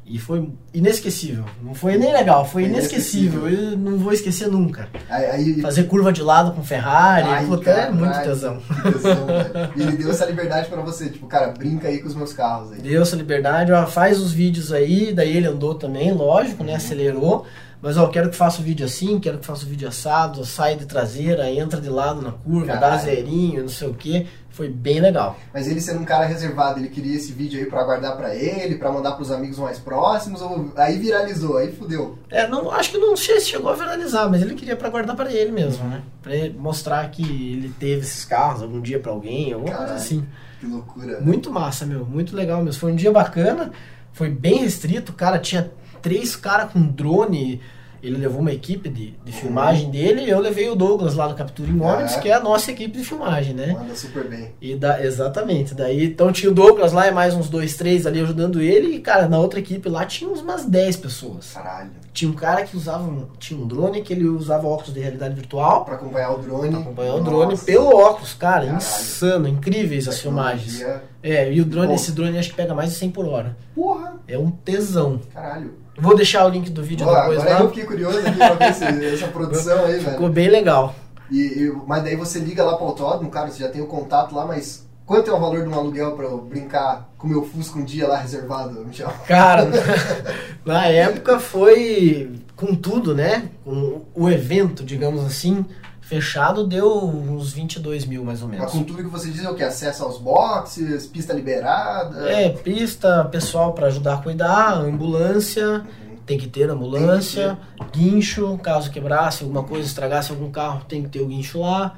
[0.09, 1.45] E foi inesquecível.
[1.61, 3.47] Não foi nem legal, foi inesquecível.
[3.47, 4.89] Eu não vou esquecer nunca.
[5.07, 8.59] Aí, aí Fazer curva de lado com Ferrari, Ai, puta, é muito tesão.
[8.81, 9.71] tesão, velho.
[9.75, 12.71] E ele deu essa liberdade pra você, tipo, cara, brinca aí com os meus carros
[12.71, 12.81] aí.
[12.81, 16.73] Deu essa liberdade, ó, faz os vídeos aí, daí ele andou também, lógico, né?
[16.73, 17.45] Acelerou.
[17.81, 20.75] Mas ó, quero que faça o vídeo assim, quero que faça o vídeo assado, sai
[20.75, 23.01] de traseira, entra de lado na curva, dá Caralho.
[23.03, 24.27] zerinho, não sei o que.
[24.49, 25.37] Foi bem legal.
[25.53, 28.75] Mas ele sendo um cara reservado, ele queria esse vídeo aí pra guardar pra ele,
[28.75, 32.19] pra mandar pros amigos mais próximos, ou aí viralizou, aí fudeu.
[32.29, 35.31] É, não, acho que não che- chegou a viralizar, mas ele queria pra guardar pra
[35.31, 36.01] ele mesmo, né?
[36.21, 39.95] Pra ele mostrar que ele teve esses carros algum dia pra alguém, alguma coisa Caralho.
[39.95, 40.25] assim.
[40.59, 41.21] Que loucura.
[41.21, 42.05] Muito massa, meu.
[42.05, 42.81] Muito legal mesmo.
[42.81, 43.71] Foi um dia bacana.
[44.11, 45.13] Foi bem restrito.
[45.13, 45.71] Cara, tinha
[46.01, 47.61] três caras com drone.
[48.01, 51.35] Ele levou uma equipe de, de filmagem dele e eu levei o Douglas lá do
[51.35, 52.19] Captura Imóveis, Ah.
[52.21, 53.73] que é a nossa equipe de filmagem, né?
[53.77, 54.53] Manda super bem.
[54.61, 55.75] E da, exatamente.
[55.75, 58.95] Daí, então tinha o Douglas lá e mais uns dois, três ali ajudando ele.
[58.95, 61.51] E, cara, na outra equipe lá tinha uns umas 10 pessoas.
[61.53, 61.89] Caralho.
[62.13, 63.03] Tinha um cara que usava.
[63.03, 66.69] um- Tinha um drone que ele usava óculos de realidade virtual Pra acompanhar o drone.
[66.69, 67.65] pra acompanhar o drone Nossa.
[67.65, 68.61] pelo óculos, cara.
[68.61, 68.77] Caralho.
[68.77, 70.81] Insano, incríveis as filmagens.
[71.21, 71.95] É, e o drone, Bom.
[71.95, 73.57] esse drone acho que pega mais de 100 por hora.
[73.75, 75.19] Porra, É um tesão.
[75.33, 75.73] caralho.
[76.01, 77.61] Vou deixar o link do vídeo Ó, depois agora lá.
[77.61, 80.11] eu fiquei curioso aqui pra ver esse- essa produção aí, velho.
[80.11, 80.95] Ficou bem legal.
[81.31, 84.33] E, e- mas daí você liga lá pro autódromo, cara, você já tem o contato
[84.33, 87.43] lá, mas quanto é o valor de um aluguel pra eu brincar com o meu
[87.43, 89.11] Fusca um dia lá reservado, Michel?
[89.27, 89.67] Cara,
[90.65, 93.49] na época foi com tudo, né?
[93.63, 95.65] Com o evento, digamos assim,
[96.09, 98.73] fechado, deu uns 22 mil mais ou Mas menos.
[98.73, 99.63] com tudo que você diz é o que?
[99.63, 102.27] Acesso aos boxes, pista liberada.
[102.27, 105.85] É, pista, pessoal pra ajudar a cuidar, ambulância,
[106.25, 107.59] tem que ter ambulância,
[107.93, 111.95] guincho, caso quebrasse alguma coisa, estragasse algum carro, tem que ter o guincho lá.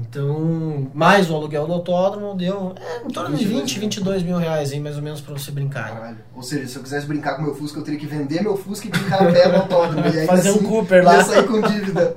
[0.00, 3.80] Então, mais o aluguel do autódromo deu é, em torno de 22 20, mil.
[3.82, 5.90] 22 mil reais aí, mais ou menos, pra você brincar.
[5.94, 6.16] Caralho.
[6.34, 8.86] Ou seja, se eu quisesse brincar com meu Fusca, eu teria que vender meu Fusca
[8.86, 10.06] e brincar a pé no autódromo.
[10.06, 11.24] E ainda Fazer um assim, Cooper ia lá.
[11.24, 12.16] sair com dívida.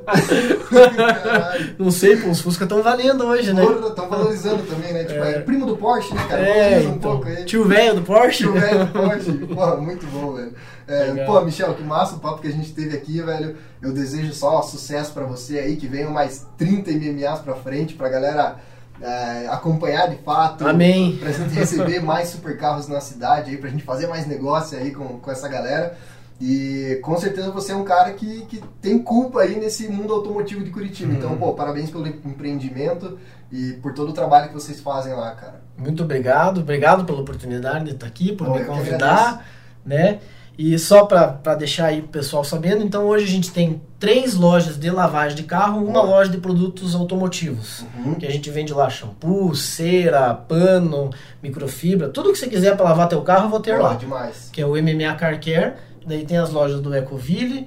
[0.69, 1.75] Caralho.
[1.79, 3.65] Não sei, pô, os Fusca estão valendo hoje, né?
[3.65, 5.03] Porra, tão valorizando também, né?
[5.03, 5.31] Tipo, é.
[5.31, 5.39] É.
[5.39, 6.41] primo do Porsche, né, cara?
[6.41, 7.11] É, Valoriza um então.
[7.11, 7.45] pouco aí.
[7.45, 8.37] Tio velho do Porsche?
[8.43, 9.31] Tio velho do Porsche.
[9.31, 10.53] Porra, muito bom, velho.
[10.89, 13.55] É, pô, Michel, que massa o papo que a gente teve aqui, velho.
[13.81, 18.09] Eu desejo só sucesso pra você aí, que venham mais 30 MMAs pra frente, pra
[18.09, 18.55] galera
[19.01, 20.67] é, acompanhar de fato.
[20.67, 21.17] Amém.
[21.17, 25.19] Pra gente receber mais supercarros na cidade aí, pra gente fazer mais negócio aí com,
[25.19, 25.95] com essa galera.
[26.41, 30.63] E com certeza você é um cara que, que tem culpa aí nesse mundo automotivo
[30.63, 31.13] de Curitiba.
[31.13, 31.37] Então, Uhum.
[31.37, 33.19] pô, parabéns pelo empreendimento
[33.51, 35.61] e por todo o trabalho que vocês fazem lá, cara.
[35.77, 39.45] Muito obrigado, obrigado pela oportunidade de estar aqui, por Bom, me convidar,
[39.85, 40.19] né?
[40.61, 44.77] E só para deixar aí o pessoal sabendo, então hoje a gente tem três lojas
[44.77, 47.85] de lavagem de carro, uma loja de produtos automotivos.
[47.95, 48.15] Uhum.
[48.15, 53.07] Que a gente vende lá shampoo, cera, pano, microfibra, tudo que você quiser para lavar
[53.07, 53.93] teu carro, eu vou ter Pô, lá.
[53.93, 54.49] demais.
[54.51, 57.65] Que é o MMA Car Care, daí tem as lojas do Ecoville,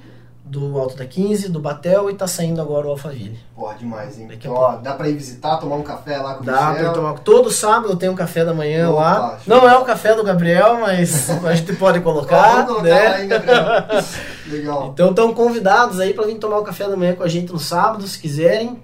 [0.53, 3.40] do Alto da 15, do Batel e tá saindo agora o Alphaville.
[3.57, 4.26] Porra, demais, hein?
[4.26, 6.70] Daqui Então, ó, dá pra ir visitar, tomar um café lá com o Dá pra
[6.72, 6.92] Michel.
[6.92, 7.18] tomar.
[7.20, 9.38] Todo sábado tem um café da manhã Opa, lá.
[9.46, 12.66] Não é o café do Gabriel, mas a gente pode colocar.
[12.66, 12.90] Vamos né?
[12.90, 13.64] lá, hein, Gabriel?
[14.46, 14.90] Legal.
[14.92, 17.59] Então estão convidados aí pra vir tomar o café da manhã com a gente no
[17.59, 18.78] sábado, se quiserem.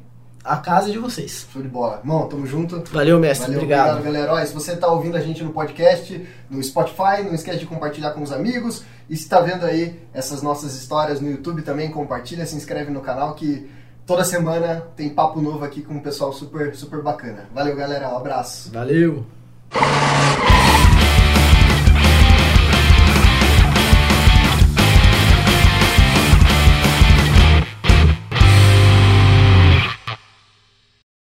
[0.45, 1.47] A casa de vocês.
[1.53, 1.99] Show de bola.
[1.99, 2.83] Irmão, tamo junto.
[2.93, 3.47] Valeu, mestre.
[3.47, 4.03] Valeu, obrigado.
[4.03, 4.33] galera.
[4.33, 8.13] Ó, se você tá ouvindo a gente no podcast, no Spotify, não esquece de compartilhar
[8.13, 8.83] com os amigos.
[9.11, 13.01] E se tá vendo aí essas nossas histórias no YouTube também, compartilha, se inscreve no
[13.01, 13.69] canal que
[14.07, 17.49] toda semana tem papo novo aqui com um pessoal super, super bacana.
[17.55, 18.09] Valeu, galera.
[18.09, 18.71] Um abraço.
[18.73, 19.27] Valeu.